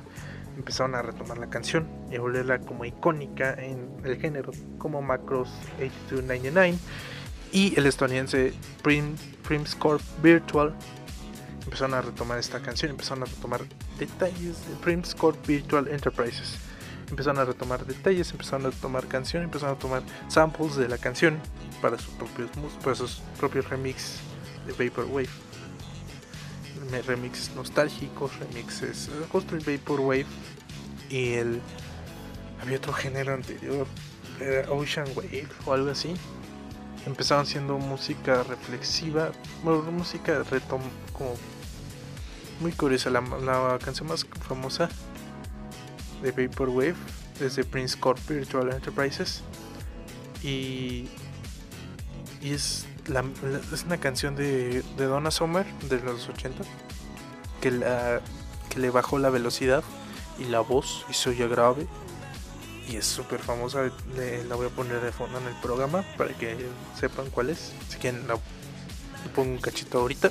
[0.57, 5.48] empezaron a retomar la canción y a volverla como icónica en el género, como Macros
[5.78, 6.78] 8299
[7.53, 8.53] y el estadounidense
[8.84, 10.72] Prim, Primscorp Virtual
[11.64, 13.62] empezaron a retomar esta canción, empezaron a retomar
[13.98, 16.65] detalles de Primscorp Virtual Enterprises.
[17.09, 21.38] Empezaron a retomar detalles, empezaron a tomar canción, empezaron a tomar samples de la canción
[21.80, 22.50] para sus propios,
[22.82, 24.18] para sus propios remix
[24.66, 25.28] de Vaporwave.
[27.07, 30.26] Remixes nostálgicos, remixes justo el Vaporwave
[31.11, 31.61] y el
[32.62, 33.86] había otro género anterior,
[34.68, 36.14] Ocean Wave o algo así.
[37.07, 39.30] Empezaron siendo música reflexiva,
[39.62, 40.82] bueno, música retom
[41.12, 41.34] como
[42.61, 43.11] muy curiosa.
[43.11, 44.88] La, la canción más famosa
[46.22, 46.94] de Vaporwave
[47.40, 49.42] es de Prince Corp Virtual Enterprises
[50.42, 51.08] y,
[52.42, 52.86] es
[53.72, 56.64] es una canción de, de Donna Summer de los 80
[57.60, 58.20] que, la,
[58.68, 59.84] que le bajó la velocidad
[60.38, 61.86] y la voz y se grave
[62.88, 63.90] y es súper famosa.
[64.48, 66.56] la voy a poner de fondo en el programa para que
[66.98, 67.72] sepan cuál es.
[67.88, 68.38] Si quieren, la,
[69.34, 70.30] pongo un cachito ahorita.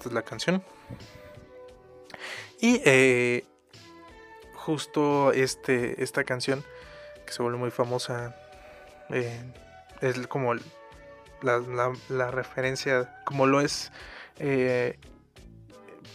[0.00, 0.62] Esta es la canción.
[2.58, 3.44] Y eh,
[4.54, 6.64] justo este, esta canción
[7.26, 8.34] que se vuelve muy famosa
[9.10, 9.42] eh,
[10.00, 10.54] es como
[11.42, 13.92] la, referencia, como lo es
[14.38, 14.98] eh,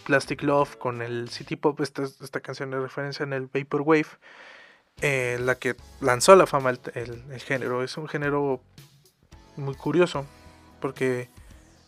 [0.06, 1.80] Plastic Love con el City Pop.
[1.80, 4.08] Esta, esta canción de referencia en el Vaporwave,
[5.02, 7.84] la que lanzó la fama el género.
[7.84, 8.64] Es un género
[9.58, 10.26] muy curioso
[10.82, 11.30] porque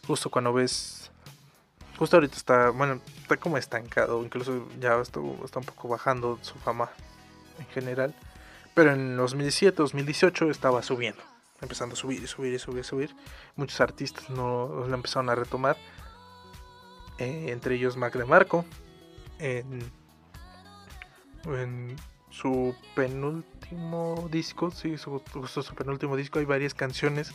[0.06, 1.12] justo cuando ves
[1.98, 6.54] Justo ahorita está, bueno, está como estancado, incluso ya está, está un poco bajando su
[6.60, 6.90] fama
[7.60, 8.14] en general.
[8.76, 11.22] Pero en 2017, 2018 estaba subiendo,
[11.62, 13.16] empezando a subir subir y subir subir.
[13.56, 15.76] Muchos artistas no lo empezaron a retomar,
[17.18, 18.64] eh, entre ellos Mac de Marco.
[19.40, 19.92] En,
[21.46, 21.96] en
[22.30, 27.34] su penúltimo disco, sí, su, su penúltimo disco, hay varias canciones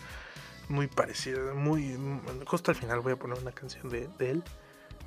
[0.72, 1.96] muy parecida, muy,
[2.46, 4.42] justo al final voy a poner una canción de, él,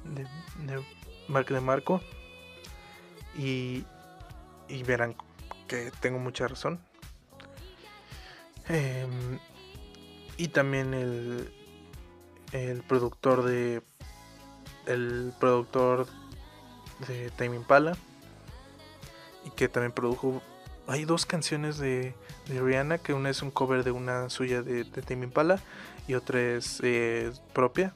[0.03, 0.23] de,
[0.63, 0.85] de
[1.27, 2.01] Mark de Marco,
[3.35, 3.83] y,
[4.67, 5.15] y verán
[5.67, 6.79] que tengo mucha razón.
[8.67, 9.39] Em,
[10.37, 11.51] y también el,
[12.51, 13.81] el productor de
[14.85, 16.07] el productor
[17.07, 17.97] de Time Impala
[19.45, 20.41] y que también produjo
[20.87, 22.13] hay dos canciones de
[22.47, 25.59] Rihanna, que una es un cover de una suya de, de Impala
[26.07, 27.93] y otra es eh, propia.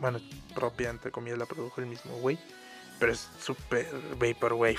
[0.00, 0.18] Bueno,
[0.54, 2.38] propia, entre comillas, la produjo el mismo güey.
[2.98, 3.86] Pero es súper
[4.18, 4.78] vaporwave,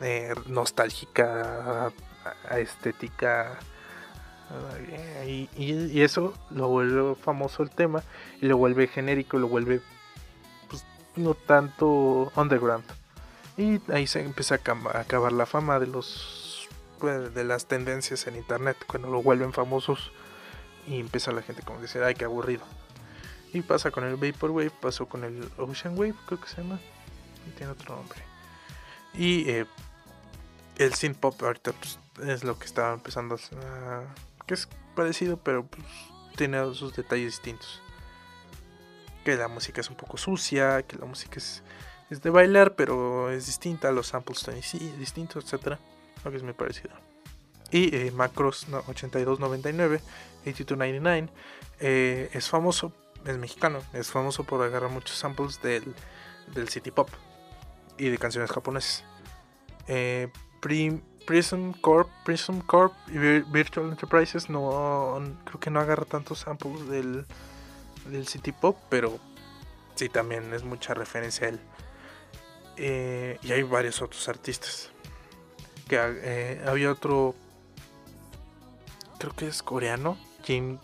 [0.00, 1.92] eh, nostálgica,
[2.50, 3.58] estética.
[4.88, 8.02] Eh, y, eso lo vuelve famoso el tema
[8.40, 9.80] y lo vuelve genérico, lo vuelve
[10.68, 10.84] pues,
[11.16, 12.84] no tanto underground.
[13.56, 16.39] Y ahí se empieza a acabar la fama de los
[17.06, 20.12] de las tendencias en internet cuando lo vuelven famosos
[20.86, 22.64] y empieza la gente como a decir, ay, qué aburrido.
[23.52, 26.78] Y pasa con el Vaporwave, pasó con el Ocean Wave, creo que se llama.
[27.48, 28.20] Y tiene otro nombre.
[29.14, 29.66] Y eh,
[30.78, 31.98] el synth pop ahorita pues,
[32.28, 34.04] es lo que está empezando a...
[34.46, 35.84] que es parecido, pero pues,
[36.36, 37.80] tiene sus detalles distintos.
[39.24, 41.62] Que la música es un poco sucia, que la música es,
[42.08, 44.54] es de bailar, pero es distinta, los samples están
[44.98, 45.78] distintos, etc.
[46.24, 46.90] Lo que es muy parecido.
[47.70, 50.00] Y eh, Macros 8299,
[50.46, 51.28] 8299,
[51.80, 52.92] eh, es famoso,
[53.24, 55.94] es mexicano, es famoso por agarrar muchos samples del,
[56.54, 57.08] del city pop
[57.96, 59.04] y de canciones japonesas.
[59.86, 60.28] Eh,
[60.60, 67.24] Prism Corp, Prism Corp y Virtual Enterprises no creo que no agarra tantos samples del,
[68.06, 69.18] del City Pop, pero
[69.94, 71.60] sí también es mucha referencia a él.
[72.76, 74.90] Eh, y hay varios otros artistas.
[75.92, 77.34] Eh, había otro,
[79.18, 80.78] creo que es coreano, Jim,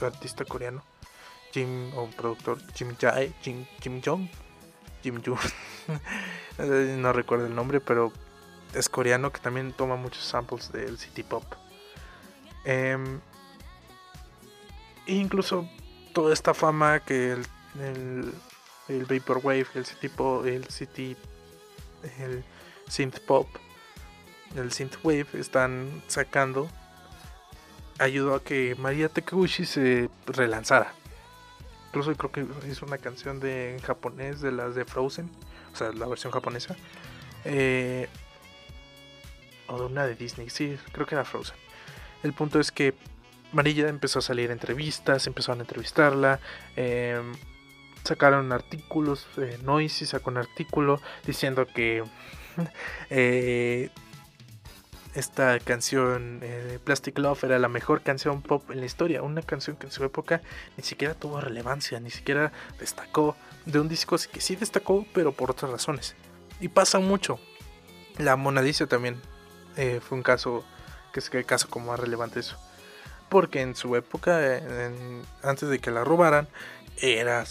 [0.00, 0.82] artista coreano,
[1.52, 4.28] Jim o productor Jim Jae, Jim, Jim Jong,
[5.02, 5.38] Jim Jung,
[6.98, 8.12] no recuerdo el nombre, pero
[8.74, 11.44] es coreano que también toma muchos samples del city pop.
[12.64, 13.20] Em,
[15.06, 15.68] e incluso
[16.12, 17.46] toda esta fama que el,
[17.80, 18.34] el,
[18.88, 20.10] el vaporwave, el city
[20.44, 21.16] el city,
[22.18, 22.44] el
[22.90, 23.48] synth pop,
[24.56, 26.68] el synth wave están sacando
[28.00, 30.94] ayudó a que María Takeuchi se relanzara.
[31.88, 35.30] Incluso creo que hizo una canción de en japonés de las de Frozen,
[35.72, 36.76] o sea, la versión japonesa.
[37.44, 38.08] Eh,
[39.66, 41.56] o de una de Disney, sí, creo que era Frozen.
[42.22, 42.94] El punto es que
[43.52, 46.40] Marilla empezó a salir entrevistas, empezaron a entrevistarla,
[46.76, 47.32] em,
[48.04, 52.04] sacaron artículos, eh, Noisy sacó un artículo diciendo que
[53.10, 53.90] eh,
[55.14, 59.76] esta canción eh, Plastic Love era la mejor canción pop en la historia, una canción
[59.76, 60.40] que en su época
[60.76, 63.36] ni siquiera tuvo relevancia, ni siquiera destacó
[63.66, 66.14] de un disco que sí destacó, pero por otras razones.
[66.60, 67.40] Y pasa mucho.
[68.18, 69.20] La Monadicia también
[69.76, 70.64] eh, fue un caso
[71.12, 72.56] que es el caso como más relevante eso.
[73.28, 74.40] Porque en su época,
[75.42, 76.48] antes de que la robaran,
[77.00, 77.44] era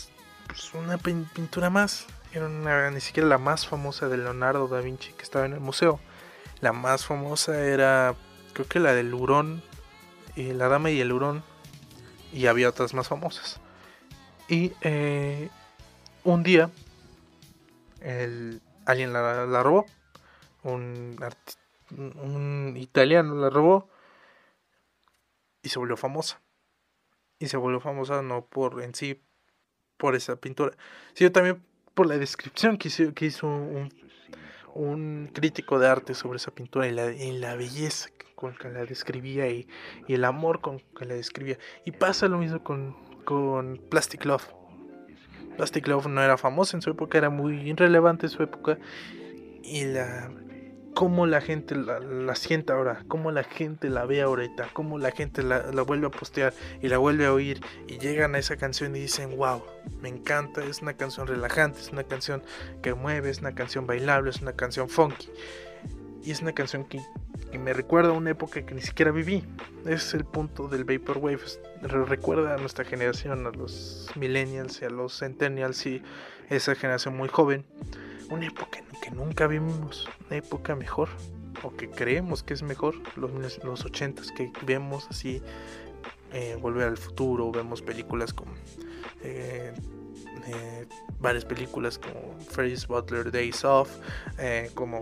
[0.48, 2.06] pues, una pintura más.
[2.32, 6.00] Era ni siquiera la más famosa de Leonardo da Vinci que estaba en el museo.
[6.62, 8.16] La más famosa era,
[8.54, 9.64] creo que la del Hurón,
[10.36, 11.44] y la Dama y el Hurón.
[12.32, 13.60] Y había otras más famosas.
[14.48, 15.50] Y eh,
[16.24, 16.70] un día,
[18.86, 19.86] alguien la, robó.
[20.64, 21.18] Un
[21.98, 23.90] un italiano la robó
[25.62, 26.42] y se volvió famosa.
[27.40, 29.22] Y se volvió famosa no por en sí,
[29.98, 30.76] por esa pintura,
[31.14, 31.64] sino también
[32.00, 33.90] por la descripción que hizo, que hizo un,
[34.74, 39.50] un, crítico de arte sobre esa pintura y la, la belleza con que la describía
[39.50, 39.68] y,
[40.08, 41.58] y, el amor con que la describía.
[41.84, 42.96] Y pasa lo mismo con,
[43.26, 44.48] con Plastic Love.
[45.58, 48.78] Plastic Love no era famosa en su época, era muy irrelevante en su época.
[49.62, 50.32] Y la,
[50.94, 55.44] cómo la gente la, siente ahora, cómo la gente la ve ahorita, cómo la gente
[55.44, 59.00] la, vuelve a postear y la vuelve a oír y llegan a esa canción y
[59.00, 59.64] dicen, wow,
[60.02, 62.44] me encanta, es una canción relajante, es una canción
[62.82, 65.30] que mueve, es una canción bailable, es una canción funky.
[66.22, 67.00] Y es una canción que,
[67.58, 69.44] me recuerda a una época que ni siquiera viví.
[69.84, 71.40] Ese es el punto del Vaporwave.
[71.82, 76.04] Recuerda a nuestra generación, a los millennials y a los centennials y
[76.50, 77.66] esa generación muy joven
[78.30, 81.10] una época que nunca vimos, una época mejor,
[81.64, 85.42] o que creemos que es mejor, los, los 80 que vemos así,
[86.32, 88.54] eh, Volver al Futuro, vemos películas como...
[89.24, 89.74] Eh,
[90.48, 90.88] eh,
[91.20, 93.98] varias películas como Ferris Butler Days Off,
[94.74, 95.00] como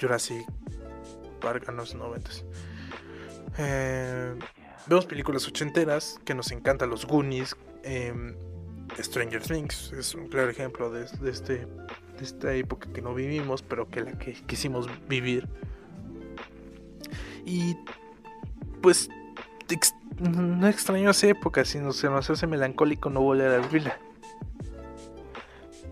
[0.00, 0.46] Jurassic
[1.40, 2.30] Park a los 90.
[4.86, 8.36] vemos películas ochenteras que nos encantan, los Goonies, em,
[8.98, 11.66] Stranger Things es un claro ejemplo de, este, de
[12.20, 15.48] esta época que no vivimos, pero que la que quisimos vivir.
[17.44, 17.76] Y
[18.82, 19.08] pues
[20.18, 23.98] no extraño esa época, sino se nos hace melancólico no volver a vivirla.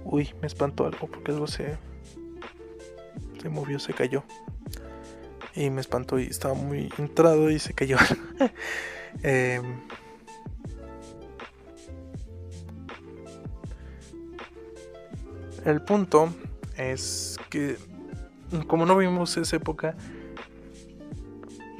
[0.05, 1.77] Uy, me espantó algo porque algo se,
[3.41, 4.25] se movió, se cayó.
[5.55, 7.97] Y me espantó y estaba muy entrado y se cayó.
[9.23, 9.61] eh,
[15.65, 16.31] El punto
[16.77, 17.77] es que
[18.67, 19.95] como no vimos esa época,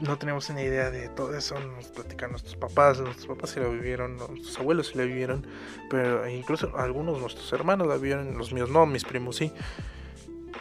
[0.01, 1.59] no tenemos ni idea de todo eso.
[1.59, 5.47] Nos platican nuestros papás, nuestros papás si la vivieron, nuestros abuelos si la vivieron,
[5.91, 9.53] pero incluso algunos nuestros hermanos la vivieron, los míos no, mis primos sí.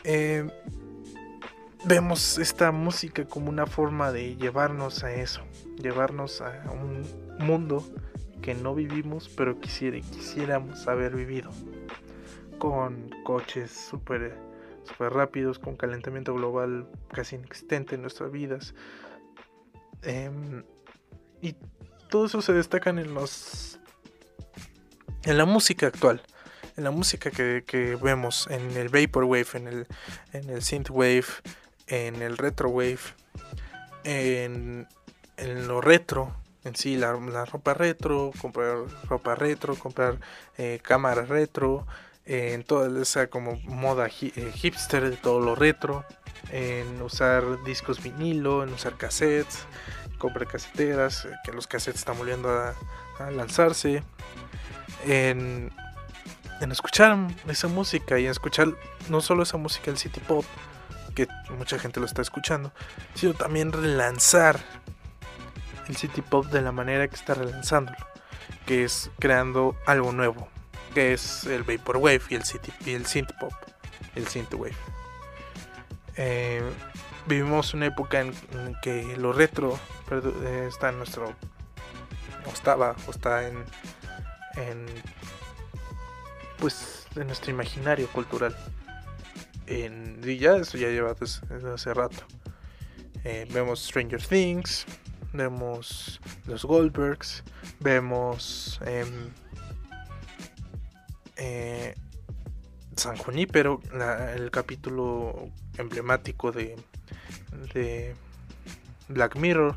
[0.03, 0.49] Eh,
[1.85, 5.41] vemos esta música como una forma de llevarnos a eso,
[5.81, 7.03] llevarnos a un
[7.39, 7.83] mundo
[8.41, 11.51] que no vivimos, pero quisiera, quisiéramos haber vivido.
[12.59, 14.37] Con coches súper
[14.87, 18.73] super rápidos, con calentamiento global casi inexistente en nuestras vidas.
[20.03, 20.63] Em,
[21.41, 21.55] y
[22.09, 23.79] todo eso se destacan en los
[25.23, 26.21] en la música actual
[26.77, 29.87] en la música que, vemos en el vaporwave en el
[30.33, 31.25] en el synthwave
[31.87, 32.99] en el retrowave
[34.03, 34.87] en,
[35.37, 37.13] en lo retro en sí la,
[37.45, 38.77] ropa retro comprar
[39.09, 40.19] ropa retro comprar
[40.57, 41.85] eh, cámara retro
[42.27, 46.05] en toda esa como moda eh, hipster de todo lo retro
[46.51, 49.65] en usar discos vinilo en usar cassettes
[50.17, 52.73] comprar caseteras eh, que los cassettes están volviendo a,
[53.31, 54.03] lanzarse
[55.05, 55.71] en
[56.61, 57.17] en escuchar
[57.47, 58.69] esa música y en escuchar
[59.09, 60.45] no solo esa música del city pop,
[61.15, 62.71] que mucha gente lo está escuchando,
[63.13, 64.59] sino también relanzar
[65.87, 67.97] el city pop de la manera que está relanzándolo,
[68.65, 70.47] que es creando algo nuevo,
[70.97, 73.53] que es el vaporwave y el city y el synth pop,
[74.15, 74.73] el synthwave.
[76.15, 76.63] Eh,
[77.27, 78.33] vivimos una época en,
[78.81, 79.79] que lo retro
[80.09, 81.35] eh, está en nuestro
[82.47, 83.63] o estaba o está en,
[84.55, 84.87] en
[86.57, 88.57] pues de nuestro imaginario cultural.
[89.67, 92.25] En, y ya eso ya lleva desde, hace rato.
[93.23, 94.87] Eh, vemos Stranger Things,
[95.31, 97.43] vemos los Goldbergs,
[97.81, 99.29] vemos em,
[101.37, 101.95] eh,
[102.95, 103.79] San Junípero,
[104.35, 106.75] el capítulo emblemático de,
[109.07, 109.75] Black Mirror,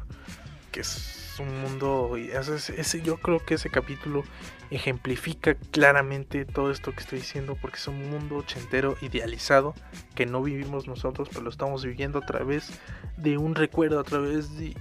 [0.72, 4.24] que es un mundo, ese, yo creo que ese capítulo
[4.70, 9.74] ejemplifica claramente todo esto que estoy diciendo porque es un mundo ochentero idealizado
[10.14, 12.70] que no vivimos nosotros, pero lo estamos viviendo a través
[13.16, 14.74] de un recuerdo, a través de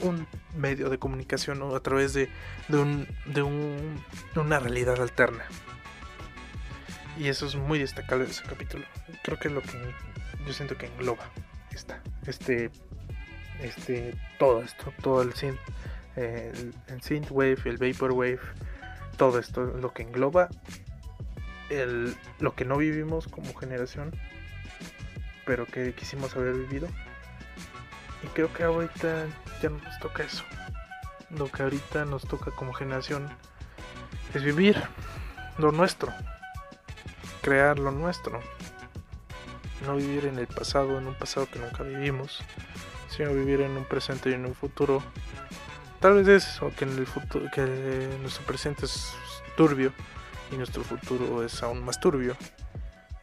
[0.00, 2.28] un medio de comunicación o a través de,
[2.70, 4.02] un, de, un,
[4.34, 5.44] de una realidad alterna.
[7.18, 8.84] Y eso es muy destacable de ese capítulo.
[9.22, 9.78] Creo que es lo que
[10.46, 11.24] yo siento que engloba
[11.72, 12.70] esta, este,
[13.60, 15.58] este, todo esto, todo el synth,
[16.16, 18.40] el, el synthwave, el vaporwave,
[19.16, 20.48] todo esto lo que engloba
[21.70, 24.12] el, lo que no vivimos como generación,
[25.46, 26.88] pero que quisimos haber vivido.
[28.22, 29.26] Y creo que ahorita
[29.62, 30.44] ya no nos toca eso.
[31.30, 33.28] Lo que ahorita nos toca como generación
[34.34, 34.80] es vivir
[35.58, 36.12] lo nuestro,
[37.44, 38.40] crear lo nuestro.
[39.86, 42.40] No vivir en el pasado, en un pasado que nunca vivimos,
[43.08, 45.02] sino vivir en un presente y en un futuro
[46.04, 47.62] Tal vez es eso, que en el futuro, que
[48.20, 49.14] nuestro presente es
[49.56, 49.90] turbio
[50.52, 52.36] y nuestro futuro es aún más turbio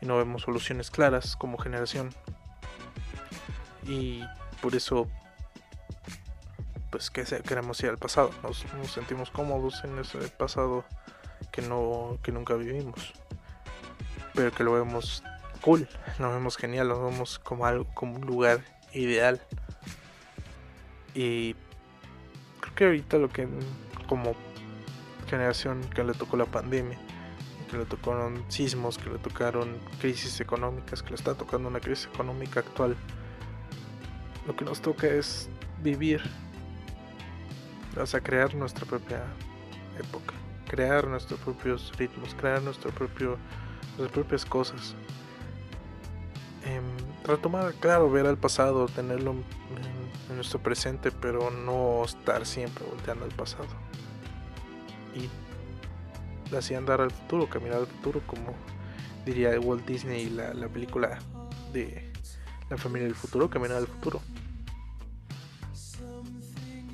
[0.02, 2.10] y no vemos soluciones claras como generación.
[3.86, 4.24] Y
[4.64, 5.08] por eso
[6.90, 10.84] pues que queremos ir al pasado, nos, sentimos cómodos en ese pasado
[11.52, 13.14] que no que nunca vivimos.
[14.34, 15.24] Pero que lo vemos
[15.62, 15.88] cool,
[16.20, 18.62] lo vemos genial, lo vemos como algo como un lugar
[18.94, 19.42] ideal.
[21.14, 21.56] Y
[22.76, 23.48] que ahorita lo que
[24.08, 24.34] como
[25.30, 26.98] generación que le tocó la pandemia,
[27.70, 32.10] que le tocaron sismos, que le tocaron crisis económicas, que le está tocando una crisis
[32.14, 32.96] económica actual,
[34.48, 35.50] lo que nos toca es
[35.82, 36.22] vivir,
[38.00, 39.24] o sea, crear nuestra propia
[40.00, 40.34] época,
[40.68, 43.38] crear nuestros propios ritmos, crear nuestro propio,
[43.98, 44.96] nuestras propias cosas.
[46.66, 46.82] Eh,
[47.26, 49.32] retomar, claro, ver al pasado, tenerlo
[50.30, 53.68] en nuestro presente, pero no estar siempre volteando al pasado.
[55.16, 55.30] Y
[56.56, 58.54] así andar al futuro, caminar al futuro, como
[59.26, 61.20] diría Walt Disney la, la película
[61.74, 62.12] de
[62.70, 64.22] la familia del futuro, caminar al futuro.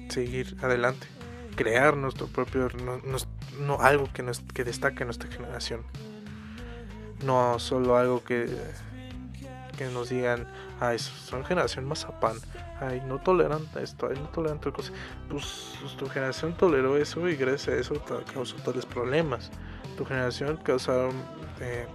[0.09, 1.07] Seguir adelante,
[1.55, 2.69] crear nuestro propio,
[3.59, 5.83] no, algo que, nos, que destaque nuestra generación.
[7.23, 8.47] No solo algo que,
[9.77, 10.47] que nos digan,
[10.79, 12.37] ay, son generación mazapán
[12.79, 14.91] ay, no toleran esto, ay, no toleran tal cosa.
[15.29, 17.95] Pues, pues, tu generación toleró eso y gracias a eso
[18.33, 19.51] causó tales problemas.
[19.97, 21.11] Tu generación causaron
[21.59, 21.87] eh,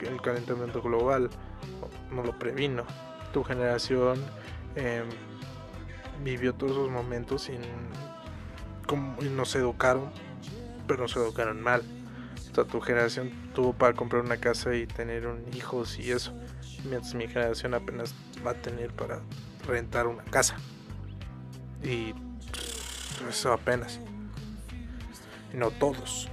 [0.00, 1.30] el calentamiento global,
[2.12, 2.84] no lo previno.
[3.32, 4.18] Tu generación
[4.76, 5.08] em,
[6.22, 7.60] vivió todos esos momentos sin,
[8.86, 10.10] como, y no se educaron,
[10.86, 11.82] pero no se educaron mal.
[12.52, 16.32] Sea, tu generación tuvo para comprar una casa y tener un hijos y eso
[16.84, 18.14] mientras mi generación apenas
[18.46, 19.20] va a tener para
[19.66, 20.56] rentar una casa.
[21.82, 22.14] Y
[23.28, 24.00] eso apenas.
[25.52, 26.28] No todos.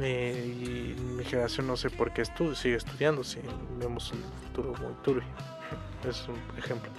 [0.00, 3.40] Eh, y mi generación no sé por qué estudia, sigue estudiando, si
[3.78, 5.28] vemos un futuro muy turbio.
[6.08, 6.90] Es un ejemplo.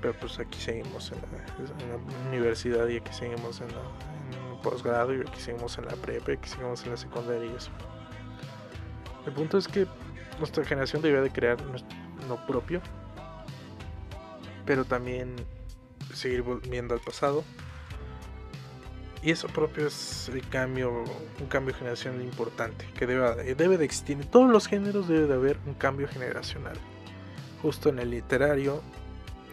[0.00, 4.23] Pero pues aquí seguimos en la, universidad y aquí seguimos en, el
[4.64, 7.70] posgrado y aquí seguimos en la prepa y aquí seguimos en la secundaria y eso.
[9.26, 9.86] El punto es que
[10.38, 11.58] nuestra generación debe de crear
[12.28, 12.80] lo propio,
[14.66, 15.36] pero también
[16.12, 17.44] seguir volviendo al pasado
[19.24, 21.02] y eso propio es el cambio,
[21.40, 24.20] un cambio generacional importante que debe, debe de existir.
[24.20, 26.76] En todos los géneros debe de haber un cambio generacional.
[27.62, 28.82] Justo en el literario,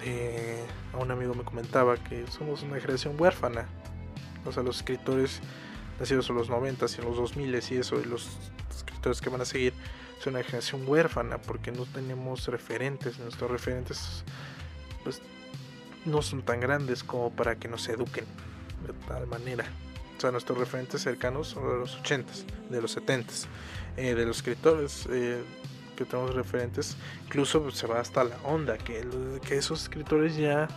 [0.04, 3.70] eh, a un amigo me comentaba que somos una generación huérfana.
[4.46, 5.40] O sea, los escritores
[6.00, 8.30] nacidos en los 90 y en los 2000 y eso, y los
[8.76, 9.74] escritores que van a seguir,
[10.20, 13.20] son una generación huérfana porque no tenemos referentes.
[13.20, 14.24] Nuestros referentes,
[15.04, 15.22] pues,
[16.06, 18.26] no son tan grandes como para que nos eduquen
[18.86, 19.66] de tal manera.
[20.18, 23.48] O sea, nuestros referentes cercanos son de los 80s, de los 70s,
[23.98, 25.44] eh, de los escritores eh,
[25.96, 29.08] que tenemos referentes, incluso se va hasta la onda, que,
[29.44, 30.68] que esos escritores ya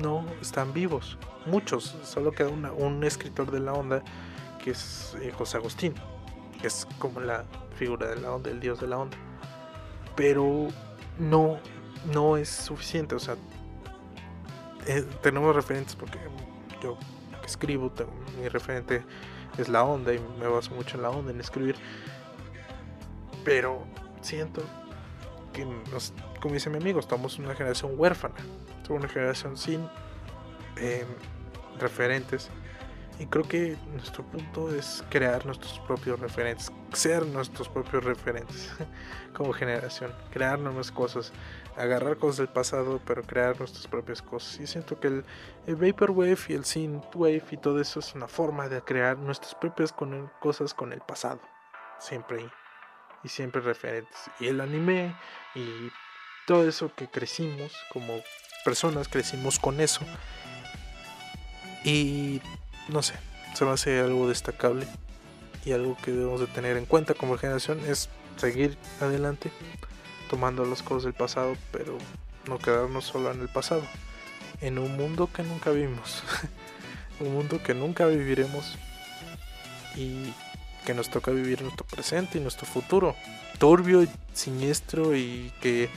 [0.00, 1.18] no están vivos.
[1.46, 4.02] Muchos, solo queda un escritor de la onda
[4.62, 5.94] que es eh, José Agustín,
[6.60, 7.44] que es como la
[7.76, 9.16] figura de la onda, el dios de la onda.
[10.16, 10.68] Pero
[11.18, 11.58] no,
[12.12, 13.36] no es suficiente, o sea,
[15.22, 16.18] tenemos referentes porque
[16.82, 16.96] yo
[17.44, 17.92] escribo,
[18.40, 19.04] mi referente
[19.58, 21.76] es la onda y me baso mucho en la onda, en escribir.
[23.44, 23.84] Pero
[24.22, 24.62] siento
[25.52, 25.66] que,
[26.40, 28.34] como dice mi amigo, estamos una generación huérfana,
[28.92, 29.88] una generación sin
[30.76, 31.06] em,
[31.78, 32.50] referentes.
[33.18, 38.72] Y creo que nuestro punto es crear nuestros propios referentes, ser nuestros propios referentes
[39.36, 41.32] como generación, crear nuevas cosas,
[41.76, 44.58] agarrar cosas del pasado, pero crear nuestras propias cosas.
[44.58, 45.22] Y siento que
[45.66, 49.94] el, Vaporwave y el Synthwave y todo eso es una forma de crear nuestras propias
[50.40, 51.40] cosas con el pasado,
[52.00, 52.50] siempre
[53.22, 54.28] y siempre referentes.
[54.40, 55.14] Y el anime
[55.54, 55.90] y
[56.46, 58.14] todo eso que crecimos como
[58.64, 60.00] personas, crecimos con eso.
[61.84, 62.40] Y
[62.88, 63.14] no sé,
[63.54, 64.86] se me hace algo destacable
[65.64, 69.50] y algo que debemos de tener en cuenta como generación es seguir adelante
[70.28, 71.96] tomando las cosas del pasado, pero
[72.48, 73.82] no quedarnos solo en el pasado,
[74.60, 76.22] en un mundo que nunca vimos,
[77.20, 78.76] un mundo que nunca viviremos
[79.94, 80.32] y
[80.84, 83.14] que nos toca vivir nuestro presente y nuestro futuro,
[83.58, 85.88] turbio y siniestro y que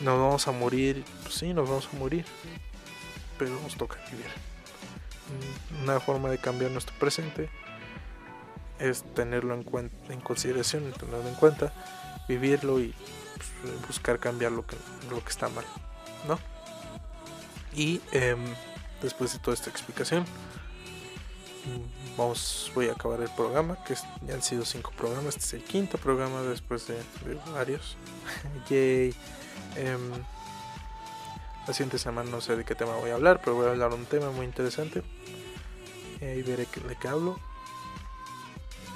[0.00, 2.24] nos vamos a morir, pues sí, nos vamos a morir,
[3.38, 4.26] pero nos toca vivir.
[5.82, 7.48] Una forma de cambiar nuestro presente
[8.78, 11.72] es tenerlo en, cuenta, en consideración, tenerlo en cuenta,
[12.28, 12.94] vivirlo y
[13.62, 14.76] pues, buscar cambiar lo que,
[15.10, 15.64] lo que está mal,
[16.28, 16.38] ¿no?
[17.74, 18.38] Y em,
[19.02, 20.24] después de toda esta explicación,
[22.16, 23.94] vamos, voy a acabar el programa, que
[24.26, 26.96] ya han sido cinco programas, este es el quinto programa después de,
[27.52, 27.96] varios.
[28.68, 29.14] Yay.
[29.76, 30.10] Em,
[31.66, 33.90] la siguiente semana no sé de qué tema voy a hablar, pero voy a hablar
[33.90, 35.02] de un tema muy interesante.
[36.20, 37.38] Y veré de qué hablo.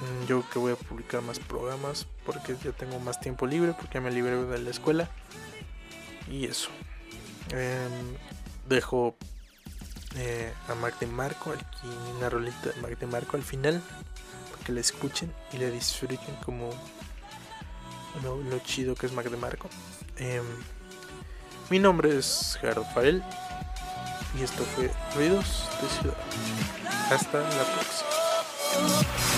[0.01, 3.99] Mm, yo que voy a publicar más programas porque ya tengo más tiempo libre, porque
[3.99, 5.09] me libré de la escuela.
[6.29, 6.69] Y eso.
[7.51, 8.17] Em,
[8.67, 9.15] dejo
[10.15, 13.81] eh, a Mac de Marco, aquí una rolita de Mac de Marco al final,
[14.51, 16.69] para que la escuchen y la disfruten como
[18.23, 19.69] lo, chido que es Mac de Marco.
[20.17, 20.43] Em,
[21.69, 23.23] mi nombre es Gerardo Farel
[24.39, 26.17] y esto fue Ruidos de Ciudad.
[27.09, 29.30] Hasta la próxima.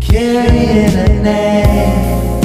[0.00, 2.42] Carrying a name.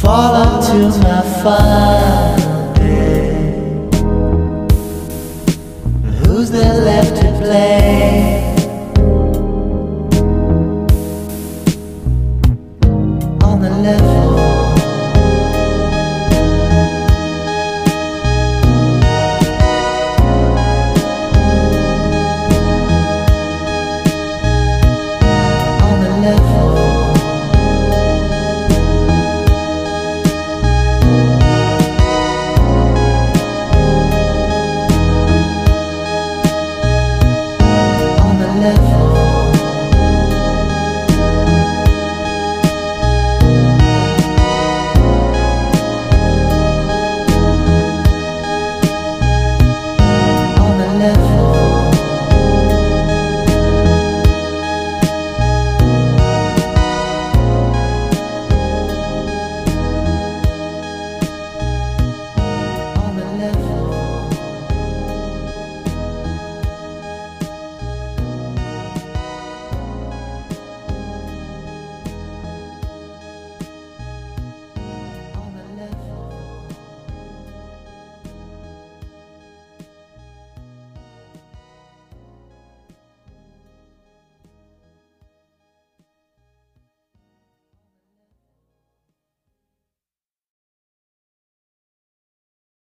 [0.00, 1.87] Fall onto my fire.